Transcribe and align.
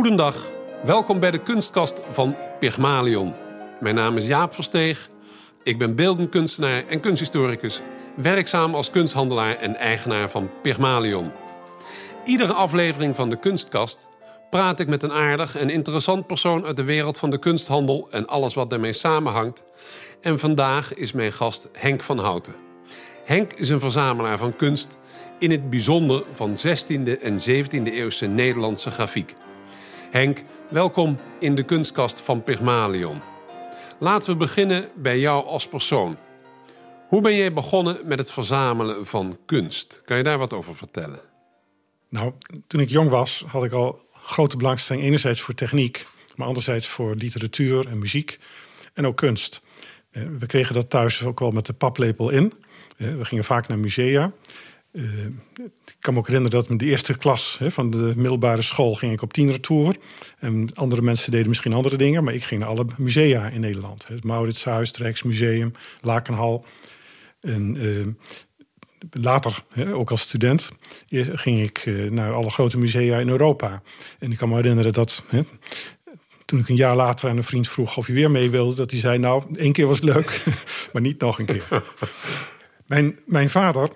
Goedendag, 0.00 0.46
welkom 0.84 1.20
bij 1.20 1.30
de 1.30 1.42
kunstkast 1.42 2.02
van 2.10 2.36
Pygmalion. 2.58 3.34
Mijn 3.80 3.94
naam 3.94 4.16
is 4.16 4.26
Jaap 4.26 4.52
Versteeg. 4.52 5.08
Ik 5.62 5.78
ben 5.78 5.94
beeldend 5.94 6.28
kunstenaar 6.28 6.86
en 6.86 7.00
kunsthistoricus, 7.00 7.82
werkzaam 8.16 8.74
als 8.74 8.90
kunsthandelaar 8.90 9.56
en 9.56 9.76
eigenaar 9.76 10.30
van 10.30 10.50
Pygmalion. 10.62 11.30
Iedere 12.24 12.52
aflevering 12.52 13.16
van 13.16 13.30
de 13.30 13.36
kunstkast 13.36 14.08
praat 14.50 14.80
ik 14.80 14.88
met 14.88 15.02
een 15.02 15.12
aardig 15.12 15.56
en 15.56 15.70
interessant 15.70 16.26
persoon 16.26 16.64
uit 16.64 16.76
de 16.76 16.84
wereld 16.84 17.18
van 17.18 17.30
de 17.30 17.38
kunsthandel 17.38 18.08
en 18.10 18.26
alles 18.26 18.54
wat 18.54 18.70
daarmee 18.70 18.92
samenhangt. 18.92 19.64
En 20.20 20.38
vandaag 20.38 20.94
is 20.94 21.12
mijn 21.12 21.32
gast 21.32 21.68
Henk 21.72 22.02
van 22.02 22.18
Houten. 22.18 22.54
Henk 23.24 23.52
is 23.52 23.68
een 23.68 23.80
verzamelaar 23.80 24.38
van 24.38 24.56
kunst, 24.56 24.98
in 25.38 25.50
het 25.50 25.70
bijzonder 25.70 26.24
van 26.32 26.56
16e 26.56 27.20
en 27.22 27.38
17e 27.40 27.92
eeuwse 27.92 28.26
Nederlandse 28.26 28.90
grafiek. 28.90 29.34
Henk, 30.10 30.42
welkom 30.70 31.18
in 31.40 31.54
de 31.54 31.62
kunstkast 31.62 32.20
van 32.20 32.42
Pygmalion. 32.42 33.20
Laten 33.98 34.30
we 34.30 34.36
beginnen 34.36 34.88
bij 34.96 35.18
jou 35.18 35.44
als 35.44 35.68
persoon. 35.68 36.16
Hoe 37.08 37.22
ben 37.22 37.36
jij 37.36 37.52
begonnen 37.52 37.98
met 38.04 38.18
het 38.18 38.30
verzamelen 38.30 39.06
van 39.06 39.38
kunst? 39.46 40.02
Kan 40.04 40.16
je 40.16 40.22
daar 40.22 40.38
wat 40.38 40.52
over 40.52 40.76
vertellen? 40.76 41.20
Nou, 42.08 42.32
toen 42.66 42.80
ik 42.80 42.88
jong 42.88 43.10
was, 43.10 43.44
had 43.46 43.64
ik 43.64 43.72
al 43.72 43.98
grote 44.12 44.56
belangstelling 44.56 45.04
enerzijds 45.04 45.40
voor 45.40 45.54
techniek, 45.54 46.06
maar 46.36 46.46
anderzijds 46.46 46.86
voor 46.86 47.14
literatuur 47.14 47.88
en 47.88 47.98
muziek 47.98 48.38
en 48.94 49.06
ook 49.06 49.16
kunst. 49.16 49.62
Eh, 50.10 50.22
we 50.38 50.46
kregen 50.46 50.74
dat 50.74 50.90
thuis 50.90 51.24
ook 51.24 51.40
wel 51.40 51.50
met 51.50 51.66
de 51.66 51.72
paplepel 51.72 52.30
in. 52.30 52.52
Eh, 52.96 53.16
we 53.16 53.24
gingen 53.24 53.44
vaak 53.44 53.68
naar 53.68 53.78
musea. 53.78 54.32
Uh, 54.92 55.24
ik 55.84 55.96
kan 56.00 56.12
me 56.12 56.18
ook 56.18 56.26
herinneren 56.26 56.58
dat 56.58 56.70
in 56.70 56.76
de 56.76 56.84
eerste 56.84 57.18
klas 57.18 57.56
hè, 57.58 57.70
van 57.70 57.90
de 57.90 58.12
middelbare 58.16 58.62
school 58.62 58.94
ging 58.94 59.12
ik 59.12 59.22
op 59.22 59.32
tienertour. 59.32 59.96
En 60.38 60.74
andere 60.74 61.02
mensen 61.02 61.30
deden 61.30 61.48
misschien 61.48 61.72
andere 61.72 61.96
dingen, 61.96 62.24
maar 62.24 62.34
ik 62.34 62.44
ging 62.44 62.60
naar 62.60 62.70
alle 62.70 62.86
musea 62.96 63.48
in 63.48 63.60
Nederland. 63.60 64.06
Het 64.06 64.24
Mauritshuis, 64.24 64.88
het 64.88 64.96
Rijksmuseum, 64.96 65.72
Lakenhal. 66.00 66.64
En 67.40 67.74
uh, 67.74 68.06
later, 69.10 69.64
hè, 69.70 69.94
ook 69.94 70.10
als 70.10 70.20
student, 70.20 70.70
ging 71.32 71.60
ik 71.60 71.86
uh, 71.86 72.10
naar 72.10 72.32
alle 72.32 72.50
grote 72.50 72.78
musea 72.78 73.18
in 73.18 73.28
Europa. 73.28 73.82
En 74.18 74.32
ik 74.32 74.38
kan 74.38 74.48
me 74.48 74.54
herinneren 74.54 74.92
dat 74.92 75.24
hè, 75.28 75.42
toen 76.44 76.58
ik 76.58 76.68
een 76.68 76.76
jaar 76.76 76.96
later 76.96 77.28
aan 77.28 77.36
een 77.36 77.44
vriend 77.44 77.68
vroeg 77.68 77.96
of 77.96 78.06
hij 78.06 78.14
weer 78.14 78.30
mee 78.30 78.50
wilde, 78.50 78.74
dat 78.74 78.90
hij 78.90 79.00
zei: 79.00 79.18
Nou, 79.18 79.44
één 79.54 79.72
keer 79.72 79.86
was 79.86 80.00
leuk, 80.00 80.44
maar 80.92 81.02
niet 81.02 81.20
nog 81.20 81.38
een 81.38 81.46
keer. 81.46 81.64
mijn, 82.86 83.18
mijn 83.26 83.50
vader 83.50 83.90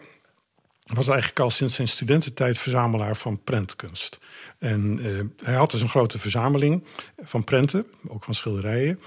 was 0.84 1.08
eigenlijk 1.08 1.40
al 1.40 1.50
sinds 1.50 1.74
zijn 1.74 1.88
studententijd 1.88 2.58
verzamelaar 2.58 3.16
van 3.16 3.40
prentkunst. 3.44 4.18
En 4.58 4.98
uh, 4.98 5.20
hij 5.44 5.54
had 5.54 5.70
dus 5.70 5.80
een 5.80 5.88
grote 5.88 6.18
verzameling 6.18 6.84
van 7.22 7.44
prenten, 7.44 7.86
ook 8.08 8.24
van 8.24 8.34
schilderijen. 8.34 9.00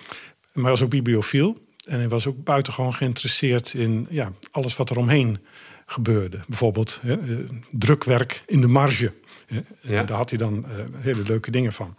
Maar 0.53 0.63
hij 0.63 0.71
was 0.71 0.81
ook 0.81 0.89
bibliofiel. 0.89 1.57
En 1.87 1.99
hij 1.99 2.09
was 2.09 2.27
ook 2.27 2.43
buitengewoon 2.43 2.93
geïnteresseerd 2.93 3.73
in 3.73 4.07
ja, 4.09 4.31
alles 4.51 4.75
wat 4.75 4.89
er 4.89 4.97
omheen 4.97 5.39
gebeurde. 5.85 6.39
Bijvoorbeeld 6.47 6.99
uh, 7.03 7.15
drukwerk 7.71 8.43
in 8.45 8.61
de 8.61 8.67
marge. 8.67 9.13
Ja. 9.81 10.03
Daar 10.03 10.17
had 10.17 10.29
hij 10.29 10.39
dan 10.39 10.65
uh, 10.67 10.85
hele 10.97 11.23
leuke 11.23 11.51
dingen 11.51 11.73
van. 11.73 11.95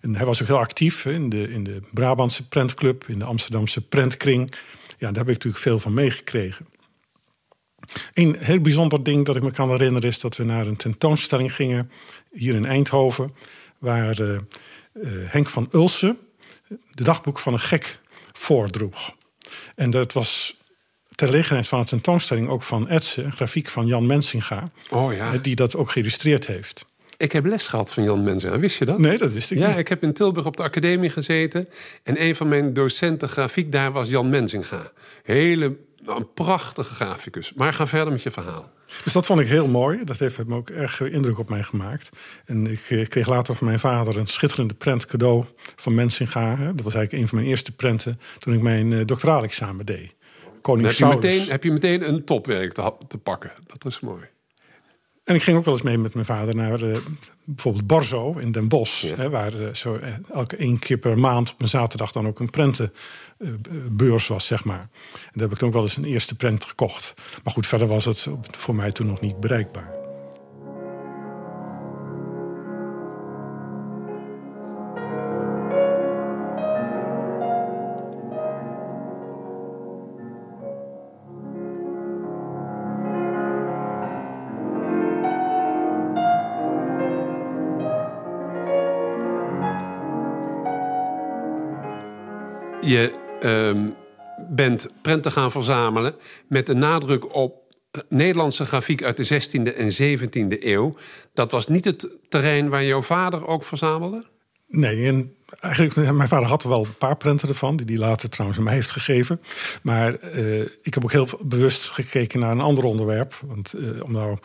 En 0.00 0.16
hij 0.16 0.24
was 0.24 0.42
ook 0.42 0.48
heel 0.48 0.58
actief 0.58 1.04
in 1.04 1.28
de, 1.28 1.50
in 1.50 1.64
de 1.64 1.80
Brabantse 1.92 2.48
prentclub, 2.48 3.04
in 3.08 3.18
de 3.18 3.24
Amsterdamse 3.24 3.80
prentkring. 3.80 4.50
Ja, 4.98 5.06
daar 5.06 5.16
heb 5.16 5.28
ik 5.28 5.32
natuurlijk 5.32 5.62
veel 5.62 5.78
van 5.78 5.94
meegekregen. 5.94 6.66
Een 8.12 8.36
heel 8.38 8.60
bijzonder 8.60 9.02
ding 9.02 9.26
dat 9.26 9.36
ik 9.36 9.42
me 9.42 9.52
kan 9.52 9.70
herinneren 9.70 10.08
is 10.08 10.20
dat 10.20 10.36
we 10.36 10.44
naar 10.44 10.66
een 10.66 10.76
tentoonstelling 10.76 11.54
gingen 11.54 11.90
hier 12.30 12.54
in 12.54 12.64
Eindhoven, 12.64 13.34
waar 13.78 14.20
uh, 14.20 14.28
uh, 14.28 15.10
Henk 15.24 15.48
van 15.48 15.68
Ulsen 15.72 16.18
de 16.90 17.02
dagboek 17.02 17.38
van 17.38 17.52
een 17.52 17.60
gek 17.60 17.98
voordroeg. 18.32 19.14
En 19.74 19.90
dat 19.90 20.12
was 20.12 20.56
ter 21.14 21.26
gelegenheid 21.28 21.68
van 21.68 21.80
de 21.80 21.86
tentoonstelling 21.86 22.48
ook 22.48 22.62
van 22.62 22.88
Etsen, 22.88 23.24
een 23.24 23.32
grafiek 23.32 23.68
van 23.68 23.86
Jan 23.86 24.06
Mensinga, 24.06 24.62
oh, 24.90 25.14
ja. 25.14 25.38
die 25.38 25.56
dat 25.56 25.76
ook 25.76 25.90
geïllustreerd 25.90 26.46
heeft. 26.46 26.86
Ik 27.16 27.32
heb 27.32 27.44
les 27.44 27.66
gehad 27.66 27.92
van 27.92 28.02
Jan 28.02 28.22
Mensinga, 28.22 28.58
wist 28.58 28.78
je 28.78 28.84
dat? 28.84 28.98
Nee, 28.98 29.18
dat 29.18 29.32
wist 29.32 29.50
ik 29.50 29.58
ja, 29.58 29.64
niet. 29.66 29.74
Ja, 29.74 29.80
ik 29.80 29.88
heb 29.88 30.02
in 30.02 30.12
Tilburg 30.12 30.46
op 30.46 30.56
de 30.56 30.62
academie 30.62 31.10
gezeten 31.10 31.68
en 32.02 32.22
een 32.22 32.36
van 32.36 32.48
mijn 32.48 32.74
docenten 32.74 33.28
grafiek 33.28 33.72
daar 33.72 33.92
was 33.92 34.08
Jan 34.08 34.28
Mensinga. 34.28 34.92
Hele 35.22 35.76
een 36.16 36.32
prachtige 36.32 36.94
graficus. 36.94 37.52
Maar 37.52 37.72
ga 37.72 37.86
verder 37.86 38.12
met 38.12 38.22
je 38.22 38.30
verhaal. 38.30 38.70
Dus 39.04 39.12
dat 39.12 39.26
vond 39.26 39.40
ik 39.40 39.46
heel 39.46 39.68
mooi. 39.68 40.04
Dat 40.04 40.18
heeft 40.18 40.46
me 40.46 40.54
ook 40.54 40.70
erg 40.70 41.00
indruk 41.00 41.38
op 41.38 41.48
mij 41.48 41.62
gemaakt. 41.62 42.08
En 42.44 42.66
ik 42.66 42.80
eh, 42.88 43.08
kreeg 43.08 43.28
later 43.28 43.54
van 43.54 43.66
mijn 43.66 43.80
vader 43.80 44.16
een 44.16 44.26
schitterende 44.26 44.74
prent 44.74 45.06
cadeau 45.06 45.44
van 45.76 45.94
Mensinga. 45.94 46.56
Dat 46.56 46.84
was 46.84 46.94
eigenlijk 46.94 47.12
een 47.12 47.28
van 47.28 47.38
mijn 47.38 47.50
eerste 47.50 47.72
prenten 47.72 48.20
toen 48.38 48.54
ik 48.54 48.60
mijn 48.60 48.92
eh, 48.92 49.04
doctoraalexamen 49.04 49.86
deed. 49.86 50.14
Koning 50.60 50.86
heb, 50.86 50.96
je 50.96 51.06
meteen, 51.06 51.48
heb 51.48 51.64
je 51.64 51.72
meteen 51.72 52.08
een 52.08 52.24
topwerk 52.24 52.72
te, 52.72 52.92
te 53.08 53.18
pakken. 53.18 53.52
Dat 53.66 53.84
is 53.84 54.00
mooi. 54.00 54.28
En 55.28 55.34
ik 55.34 55.42
ging 55.42 55.56
ook 55.56 55.64
wel 55.64 55.74
eens 55.74 55.82
mee 55.82 55.98
met 55.98 56.14
mijn 56.14 56.26
vader 56.26 56.54
naar 56.54 56.82
uh, 56.82 56.96
bijvoorbeeld 57.44 57.86
Borzo 57.86 58.32
in 58.32 58.52
Den 58.52 58.68
Bosch. 58.68 59.02
Ja. 59.02 59.14
Hè, 59.14 59.30
waar 59.30 59.54
uh, 59.54 59.74
zo 59.74 59.94
uh, 59.94 60.08
elke 60.32 60.56
één 60.56 60.78
keer 60.78 60.96
per 60.96 61.18
maand 61.18 61.52
op 61.52 61.62
een 61.62 61.68
zaterdag 61.68 62.12
dan 62.12 62.26
ook 62.26 62.40
een 62.40 62.50
prentenbeurs 62.50 64.26
was, 64.26 64.46
zeg 64.46 64.64
maar. 64.64 64.88
En 65.12 65.32
daar 65.32 65.48
heb 65.48 65.56
ik 65.56 65.62
ook 65.62 65.72
wel 65.72 65.82
eens 65.82 65.96
een 65.96 66.04
eerste 66.04 66.36
prent 66.36 66.64
gekocht. 66.64 67.14
Maar 67.44 67.52
goed, 67.52 67.66
verder 67.66 67.86
was 67.86 68.04
het 68.04 68.28
voor 68.50 68.74
mij 68.74 68.92
toen 68.92 69.06
nog 69.06 69.20
niet 69.20 69.40
bereikbaar. 69.40 69.97
Je 92.88 93.12
um, 93.42 93.94
bent 94.48 94.88
prenten 95.02 95.32
gaan 95.32 95.50
verzamelen 95.50 96.14
met 96.48 96.68
een 96.68 96.78
nadruk 96.78 97.34
op 97.34 97.66
Nederlandse 98.08 98.64
grafiek 98.64 99.02
uit 99.02 99.16
de 99.16 99.42
16e 99.42 99.76
en 99.76 100.18
17e 100.18 100.62
eeuw. 100.62 100.94
Dat 101.34 101.50
was 101.50 101.66
niet 101.66 101.84
het 101.84 102.08
terrein 102.28 102.68
waar 102.68 102.84
jouw 102.84 103.02
vader 103.02 103.46
ook 103.46 103.64
verzamelde? 103.64 104.24
Nee, 104.66 105.06
en 105.06 105.34
eigenlijk, 105.60 106.12
mijn 106.12 106.28
vader 106.28 106.48
had 106.48 106.62
er 106.62 106.68
wel 106.68 106.84
een 106.84 106.96
paar 106.98 107.16
prenten 107.16 107.48
ervan, 107.48 107.76
die 107.76 107.86
hij 107.86 107.96
later 107.96 108.28
trouwens 108.28 108.58
aan 108.58 108.64
mij 108.64 108.74
heeft 108.74 108.90
gegeven. 108.90 109.40
Maar 109.82 110.16
uh, 110.34 110.60
ik 110.60 110.94
heb 110.94 111.04
ook 111.04 111.12
heel 111.12 111.28
bewust 111.40 111.88
gekeken 111.88 112.40
naar 112.40 112.50
een 112.50 112.60
ander 112.60 112.84
onderwerp. 112.84 113.40
Want 113.46 113.74
uh, 113.76 114.02
om 114.02 114.12
nou 114.12 114.38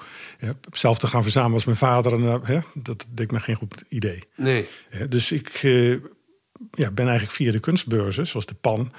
zelf 0.71 0.97
te 0.97 1.07
gaan 1.07 1.23
verzamelen 1.23 1.53
als 1.53 1.65
mijn 1.65 1.77
vader, 1.77 2.19
uh, 2.19 2.61
dat 2.73 3.05
deed 3.09 3.31
me 3.31 3.39
geen 3.39 3.55
goed 3.55 3.83
idee. 3.89 4.23
Nee. 4.35 4.65
dus 5.09 5.31
ik 5.31 5.49
ja, 6.71 6.91
ben 6.91 7.05
eigenlijk 7.05 7.35
via 7.35 7.51
de 7.51 7.59
kunstbeurzen, 7.59 8.27
zoals 8.27 8.45
de 8.45 8.53
PAN, 8.53 8.91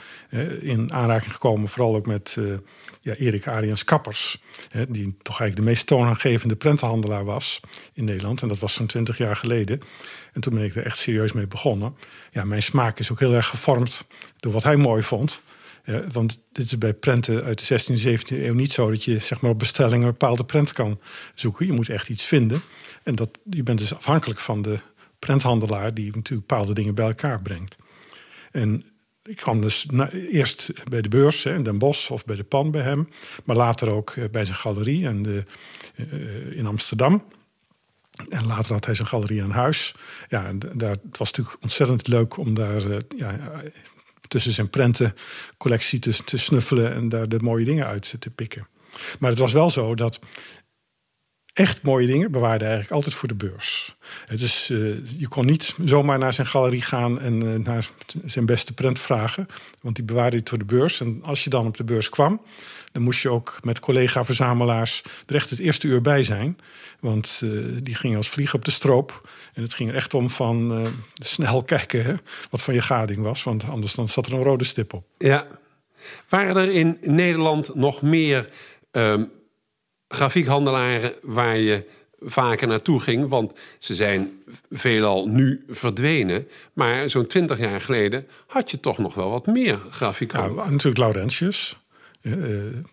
in 0.60 0.92
aanraking 0.92 1.32
gekomen. 1.32 1.68
Vooral 1.68 1.94
ook 1.94 2.06
met 2.06 2.36
uh, 2.38 2.54
ja, 3.00 3.14
Erik 3.14 3.46
Ariens 3.46 3.84
Kappers. 3.84 4.42
die 4.88 5.16
toch 5.22 5.40
eigenlijk 5.40 5.56
de 5.56 5.62
meest 5.62 5.86
toonaangevende 5.86 6.56
prentenhandelaar 6.56 7.24
was 7.24 7.60
in 7.92 8.04
Nederland. 8.04 8.42
En 8.42 8.48
dat 8.48 8.58
was 8.58 8.74
zo'n 8.74 8.86
twintig 8.86 9.18
jaar 9.18 9.36
geleden. 9.36 9.80
En 10.32 10.40
toen 10.40 10.54
ben 10.54 10.64
ik 10.64 10.76
er 10.76 10.84
echt 10.84 10.98
serieus 10.98 11.32
mee 11.32 11.46
begonnen. 11.46 11.96
Ja, 12.30 12.44
mijn 12.44 12.62
smaak 12.62 12.98
is 12.98 13.12
ook 13.12 13.20
heel 13.20 13.34
erg 13.34 13.46
gevormd 13.46 14.04
door 14.40 14.52
wat 14.52 14.62
hij 14.62 14.76
mooi 14.76 15.02
vond. 15.02 15.42
want 16.12 16.38
dit 16.52 16.66
is 16.66 16.78
bij 16.78 16.94
prenten 16.94 17.44
uit 17.44 17.68
de 17.68 17.80
16e, 17.80 18.20
17e 18.20 18.42
eeuw 18.42 18.54
niet 18.54 18.72
zo 18.72 18.90
dat 18.90 19.04
je 19.04 19.18
zeg 19.18 19.40
maar, 19.40 19.50
op 19.50 19.58
bestelling 19.58 20.02
een 20.02 20.10
bepaalde 20.10 20.44
prent 20.44 20.72
kan 20.72 21.00
zoeken. 21.34 21.66
Je 21.66 21.72
moet 21.72 21.88
echt 21.88 22.08
iets 22.08 22.24
vinden. 22.24 22.62
En 23.02 23.14
dat, 23.14 23.38
je 23.50 23.62
bent 23.62 23.78
dus 23.78 23.94
afhankelijk 23.94 24.40
van 24.40 24.62
de 24.62 24.78
prenthandelaar 25.24 25.94
die 25.94 26.04
natuurlijk 26.04 26.46
bepaalde 26.46 26.74
dingen 26.74 26.94
bij 26.94 27.06
elkaar 27.06 27.42
brengt. 27.42 27.76
En 28.50 28.84
ik 29.22 29.36
kwam 29.36 29.60
dus 29.60 29.86
eerst 30.30 30.70
bij 30.88 31.02
de 31.02 31.08
beurs 31.08 31.42
hè, 31.42 31.62
Den 31.62 31.78
Bosch 31.78 32.10
of 32.10 32.24
bij 32.24 32.36
de 32.36 32.44
Pan 32.44 32.70
bij 32.70 32.82
hem, 32.82 33.08
maar 33.44 33.56
later 33.56 33.90
ook 33.90 34.10
eh, 34.10 34.24
bij 34.30 34.44
zijn 34.44 34.56
galerie 34.56 35.06
en 35.06 35.22
de, 35.22 35.44
uh, 35.96 36.56
in 36.56 36.66
Amsterdam. 36.66 37.24
En 38.28 38.46
later 38.46 38.72
had 38.72 38.84
hij 38.84 38.94
zijn 38.94 39.08
galerie 39.08 39.42
aan 39.42 39.50
huis. 39.50 39.94
Ja, 40.28 40.46
en 40.46 40.58
daar, 40.58 40.90
het 40.90 41.18
was 41.18 41.30
natuurlijk 41.30 41.62
ontzettend 41.62 42.08
leuk 42.08 42.36
om 42.36 42.54
daar 42.54 42.86
uh, 42.86 42.96
ja, 43.16 43.62
tussen 44.28 44.52
zijn 44.52 44.70
prentencollectie 44.70 45.98
te, 45.98 46.24
te 46.24 46.36
snuffelen 46.36 46.92
en 46.92 47.08
daar 47.08 47.28
de 47.28 47.38
mooie 47.38 47.64
dingen 47.64 47.86
uit 47.86 48.14
te 48.18 48.30
pikken. 48.30 48.66
Maar 49.18 49.30
het 49.30 49.38
was 49.38 49.52
wel 49.52 49.70
zo 49.70 49.94
dat 49.94 50.18
echt 51.54 51.82
mooie 51.82 52.06
dingen 52.06 52.30
bewaarde 52.30 52.64
eigenlijk 52.64 52.94
altijd 52.94 53.14
voor 53.14 53.28
de 53.28 53.34
beurs. 53.34 53.96
Het 54.26 54.40
is, 54.40 54.68
uh, 54.70 54.96
je 55.18 55.28
kon 55.28 55.46
niet 55.46 55.74
zomaar 55.84 56.18
naar 56.18 56.32
zijn 56.32 56.46
galerie 56.46 56.82
gaan 56.82 57.20
en 57.20 57.44
uh, 57.44 57.58
naar 57.58 57.88
zijn 58.24 58.46
beste 58.46 58.72
prent 58.72 58.98
vragen. 58.98 59.46
Want 59.80 59.96
die 59.96 60.04
bewaarde 60.04 60.36
hij 60.36 60.46
voor 60.48 60.58
de 60.58 60.64
beurs. 60.64 61.00
En 61.00 61.20
als 61.22 61.44
je 61.44 61.50
dan 61.50 61.66
op 61.66 61.76
de 61.76 61.84
beurs 61.84 62.08
kwam, 62.08 62.40
dan 62.92 63.02
moest 63.02 63.22
je 63.22 63.30
ook 63.30 63.58
met 63.62 63.80
collega-verzamelaars 63.80 65.02
er 65.26 65.34
echt 65.34 65.50
het 65.50 65.58
eerste 65.58 65.86
uur 65.86 66.00
bij 66.00 66.22
zijn. 66.22 66.58
Want 67.00 67.40
uh, 67.44 67.78
die 67.82 67.94
gingen 67.94 68.16
als 68.16 68.28
vliegen 68.28 68.58
op 68.58 68.64
de 68.64 68.70
stroop. 68.70 69.28
En 69.52 69.62
het 69.62 69.74
ging 69.74 69.88
er 69.90 69.96
echt 69.96 70.14
om 70.14 70.30
van 70.30 70.86
snel 71.14 71.62
kijken 71.74 72.04
hè, 72.04 72.14
wat 72.50 72.62
van 72.62 72.74
je 72.74 72.82
gading 72.82 73.22
was. 73.22 73.42
Want 73.42 73.68
anders 73.68 73.94
dan 73.94 74.08
zat 74.08 74.26
er 74.26 74.32
een 74.32 74.42
rode 74.42 74.64
stip 74.64 74.92
op. 74.92 75.04
Ja. 75.18 75.46
Waren 76.28 76.56
er 76.56 76.70
in 76.70 76.98
Nederland 77.00 77.74
nog 77.74 78.02
meer 78.02 78.48
um, 78.92 79.30
grafiekhandelaren 80.08 81.12
waar 81.22 81.58
je 81.58 81.86
vaker 82.20 82.68
naartoe 82.68 83.00
ging. 83.00 83.28
Want 83.28 83.54
ze 83.78 83.94
zijn 83.94 84.42
veelal 84.70 85.28
nu 85.28 85.64
verdwenen. 85.68 86.48
Maar 86.72 87.10
zo'n 87.10 87.26
twintig 87.26 87.58
jaar 87.58 87.80
geleden 87.80 88.24
had 88.46 88.70
je 88.70 88.80
toch 88.80 88.98
nog 88.98 89.14
wel 89.14 89.30
wat 89.30 89.46
meer 89.46 89.78
grafiekhandelaren. 89.90 90.64
Ja, 90.64 90.70
natuurlijk 90.70 90.98
Laurentius. 90.98 91.76
Uh, 92.22 92.34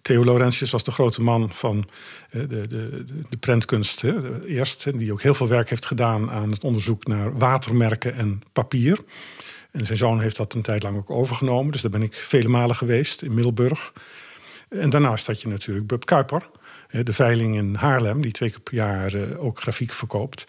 Theo 0.02 0.25
Laurentius 0.25 0.72
was 0.72 0.84
de 0.84 0.92
grote 0.92 1.22
man 1.22 1.54
van 1.54 1.88
uh, 2.31 2.50
de, 2.50 2.68
de, 2.68 3.06
de 3.30 3.38
prentkunst. 3.40 4.02
Hè, 4.02 4.46
eerst, 4.46 4.98
die 4.98 5.12
ook 5.12 5.22
heel 5.22 5.34
veel 5.34 5.48
werk 5.48 5.69
heeft 5.69 5.86
gedaan 5.86 6.31
aan 6.31 6.52
het 6.52 6.63
onderzoek 6.63 7.08
naar 7.08 7.38
watermerken 7.38 8.16
en 8.16 8.42
papier. 8.54 9.00
En 9.72 9.86
zijn 9.86 9.98
zoon 9.98 10.22
heeft 10.22 10.38
dat 10.38 10.54
een 10.54 10.62
tijd 10.62 10.84
lang 10.84 10.98
ook 10.98 11.10
overgenomen. 11.10 11.72
Dus 11.72 11.81
daar 11.81 11.92
ben 11.92 12.02
ik 12.02 12.13
vele 12.13 12.48
malen 12.48 12.75
geweest 12.75 13.22
in 13.22 13.34
Middelburg. 13.34 13.94
En 14.69 14.90
daarnaast 14.90 15.28
had 15.28 15.42
je 15.42 15.48
natuurlijk 15.48 15.88
Bub 15.88 16.06
Kuiper 16.06 16.50
de 16.91 17.13
veiling 17.13 17.55
in 17.55 17.75
Haarlem, 17.75 18.21
die 18.21 18.31
twee 18.31 18.49
keer 18.49 18.59
per 18.59 18.73
jaar 18.73 19.13
eh, 19.13 19.43
ook 19.43 19.59
grafiek 19.59 19.91
verkoopt. 19.91 20.45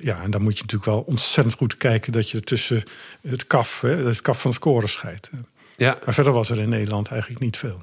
Ja, 0.00 0.22
en 0.22 0.30
dan 0.30 0.42
moet 0.42 0.56
je 0.56 0.62
natuurlijk 0.62 0.90
wel 0.90 1.00
ontzettend 1.00 1.56
goed 1.56 1.76
kijken 1.76 2.12
dat 2.12 2.30
je 2.30 2.40
tussen 2.40 2.82
het 3.28 3.46
kaf, 3.46 3.80
het 3.80 4.20
kaf 4.20 4.40
van 4.40 4.50
het 4.50 4.60
koren 4.60 4.88
scheidt. 4.88 5.30
Ja. 5.76 5.98
Maar 6.04 6.14
verder 6.14 6.32
was 6.32 6.50
er 6.50 6.58
in 6.58 6.68
Nederland 6.68 7.08
eigenlijk 7.08 7.40
niet 7.40 7.56
veel. 7.56 7.82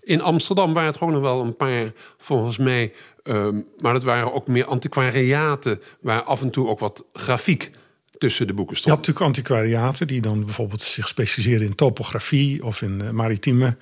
In 0.00 0.20
Amsterdam 0.20 0.72
waren 0.72 0.88
het 0.88 0.98
gewoon 0.98 1.12
nog 1.12 1.22
wel 1.22 1.40
een 1.40 1.56
paar, 1.56 1.92
volgens 2.18 2.56
mij. 2.56 2.92
Um, 3.24 3.66
maar 3.78 3.92
dat 3.92 4.02
waren 4.02 4.32
ook 4.32 4.46
meer 4.46 4.64
antiquariaten, 4.64 5.78
waar 6.00 6.22
af 6.22 6.42
en 6.42 6.50
toe 6.50 6.68
ook 6.68 6.78
wat 6.78 7.04
grafiek 7.12 7.70
tussen 8.18 8.46
de 8.46 8.54
boeken 8.54 8.76
stond. 8.76 8.94
Je 8.94 8.98
had 9.00 9.06
natuurlijk 9.06 9.36
antiquariaten 9.36 10.06
die 10.06 10.20
dan 10.20 10.44
bijvoorbeeld 10.44 10.82
zich 10.82 11.08
specialiseren 11.08 11.66
in 11.66 11.74
topografie 11.74 12.64
of 12.64 12.82
in 12.82 13.14
maritieme 13.14 13.76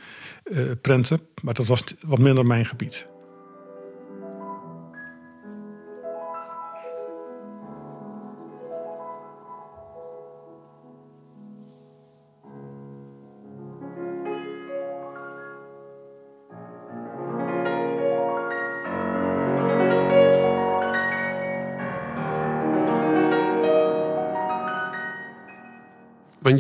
uh, 0.44 0.70
prenten. 0.81 1.20
Maar 1.43 1.55
dat 1.55 1.66
was 1.66 1.84
wat 2.00 2.19
minder 2.19 2.44
mijn 2.44 2.66
gebied. 2.66 3.06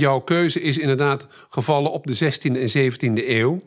Jouw 0.04 0.20
keuze 0.20 0.60
is 0.60 0.78
inderdaad 0.78 1.26
gevallen 1.48 1.92
op 1.92 2.06
de 2.06 2.14
16e 2.14 2.56
en 2.56 2.92
17e 2.92 3.28
eeuw. 3.28 3.58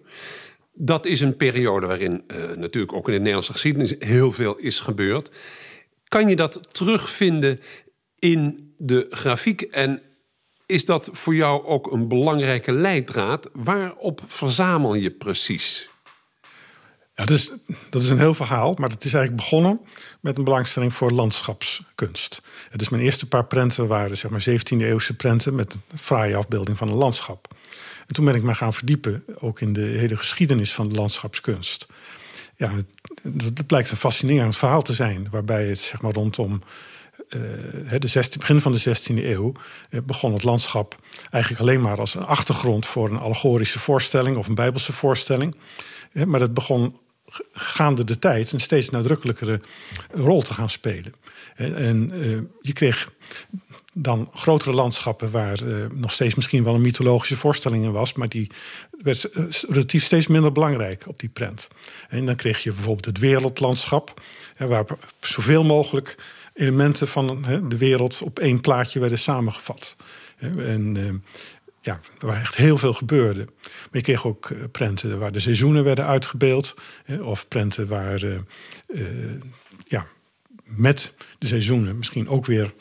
Dat 0.74 1.06
is 1.06 1.22
een 1.22 1.36
periode 1.36 1.86
waarin 1.88 2.24
uh, 2.28 2.52
natuurlijk 2.56 2.94
ook 2.94 3.08
in 3.08 3.14
de 3.14 3.20
Nederlandse 3.20 3.52
geschiedenis 3.52 3.96
heel 4.00 4.32
veel 4.32 4.58
is 4.58 4.80
gebeurd. 4.80 5.32
Kan 6.08 6.30
je 6.30 6.36
dat 6.36 6.60
terugvinden 6.72 7.60
in 8.20 8.74
de 8.78 9.08
grafiek? 9.10 9.62
En 9.62 10.02
is 10.66 10.86
dat 10.86 11.10
voor 11.14 11.36
jou 11.36 11.66
ook 11.66 11.92
een 11.92 12.08
belangrijke 12.08 12.72
leidraad? 12.72 13.50
Waarop 13.54 14.22
verzamel 14.28 14.94
je 14.94 15.12
precies? 15.12 15.90
Ja, 17.18 17.26
dus, 17.26 17.52
dat 17.90 18.04
is 18.04 18.10
een 18.10 18.20
heel 18.20 18.34
verhaal, 18.34 18.74
maar 18.78 18.90
het 18.90 19.06
is 19.06 19.14
eigenlijk 19.14 19.44
begonnen 19.44 19.80
met 20.20 20.38
een 20.38 20.44
belangstelling 20.44 20.94
voor 20.94 21.12
landschapskunst. 21.12 22.42
Dus 22.76 22.90
mijn 22.90 23.04
eerste 23.04 23.28
paar 23.28 23.46
prenten 23.46 23.88
waren 23.88 24.18
zeg 24.18 24.32
maar 24.32 24.46
17e-eeuwse 24.50 25.14
prenten 25.18 25.56
met 25.56 25.74
een 25.74 25.98
fraaie 26.00 26.36
afbeelding 26.36 26.78
van 26.78 26.88
een 26.88 26.96
landschap. 26.96 27.56
En 28.08 28.14
toen 28.14 28.26
ben 28.26 28.36
ik 28.36 28.44
me 28.44 28.56
gaan 28.56 28.74
verdiepen, 28.74 29.24
ook 29.40 29.62
in 29.62 29.74
de 29.74 29.82
hele 29.82 30.18
geschiedenis 30.18 30.74
van 30.74 30.90
de 30.90 30.96
landschapskunst. 30.96 31.88
Ja, 32.56 32.72
dat 33.24 33.68
blijkt 33.68 33.92
een 33.92 33.98
fascinerend 33.98 34.58
verhaal 34.58 34.82
te 34.82 34.94
zijn, 34.94 35.28
waarbij 35.32 35.68
het 35.68 35.80
zeg 35.80 36.02
maar 36.02 36.14
rondom 36.14 36.62
uh, 37.30 38.00
de 38.00 38.08
16, 38.08 38.40
begin 38.40 38.62
van 38.62 38.72
de 38.72 38.80
16e 38.80 39.16
eeuw 39.16 39.52
uh, 39.90 40.02
begon 40.04 40.34
het 40.34 40.44
landschap 40.44 40.96
eigenlijk 41.30 41.64
alleen 41.64 41.82
maar 41.82 42.00
als 42.00 42.16
een 42.16 42.26
achtergrond 42.26 42.86
voor 42.86 43.10
een 43.10 43.20
allegorische 43.20 43.80
voorstelling 43.80 44.38
of 44.38 44.48
een 44.48 44.56
bijbelse 44.56 44.94
voorstelling. 44.94 45.56
maar 46.12 46.40
het 46.40 46.54
begon 46.54 46.96
gaande 47.54 48.04
de 48.04 48.20
tijd 48.20 48.52
een 48.52 48.60
steeds 48.60 48.90
nadrukkelijkere 48.90 49.62
rol 50.12 50.42
te 50.42 50.54
gaan 50.54 50.70
spelen. 50.70 51.14
En 51.56 52.12
uh, 52.14 52.40
je 52.62 52.74
kreeg 52.74 53.12
dan 53.94 54.30
grotere 54.34 54.74
landschappen 54.74 55.32
waar 55.32 55.64
uh, 55.64 55.86
nog 55.94 56.12
steeds 56.12 56.36
misschien 56.36 56.64
wel 56.64 56.76
een 56.76 56.82
mythologische 56.82 57.36
voorstelling 57.36 57.84
in 57.84 57.92
was, 57.92 58.14
maar 58.14 58.30
die 58.30 58.52
werd 59.02 59.30
uh, 59.34 59.46
relatief 59.70 60.04
steeds 60.04 60.28
minder 60.28 60.52
belangrijk 60.52 61.08
op 61.08 61.20
die 61.20 61.30
prent. 61.30 61.68
En 62.10 62.26
dan 62.26 62.36
kreeg 62.36 62.64
je 62.64 62.72
bijvoorbeeld 62.72 63.06
het 63.06 63.20
wereldlandschap, 63.20 64.22
waar 64.58 64.86
zoveel 65.20 65.64
mogelijk 65.64 66.16
elementen 66.54 67.08
van 67.08 67.46
de 67.70 67.78
wereld 67.78 68.22
op 68.22 68.40
één 68.40 68.62
plaatje 68.62 69.00
werden 69.00 69.20
samengevat. 69.20 69.96
En 70.58 71.24
ja, 71.88 72.00
waar 72.20 72.40
echt 72.40 72.56
heel 72.56 72.78
veel 72.78 72.94
gebeurde. 72.94 73.46
Maar 73.64 73.88
je 73.92 74.02
kreeg 74.02 74.26
ook 74.26 74.50
uh, 74.50 74.64
prenten 74.72 75.20
waar 75.20 75.32
de 75.32 75.40
seizoenen 75.40 75.84
werden 75.84 76.06
uitgebeeld. 76.06 76.76
of 77.22 77.48
prenten 77.48 77.88
waar 77.88 78.24
uh, 78.24 78.38
uh, 78.88 79.06
ja, 79.86 80.06
met 80.64 81.14
de 81.38 81.48
seizoenen 81.48 81.98
misschien 81.98 82.30
ook 82.30 82.46
weer 82.46 82.74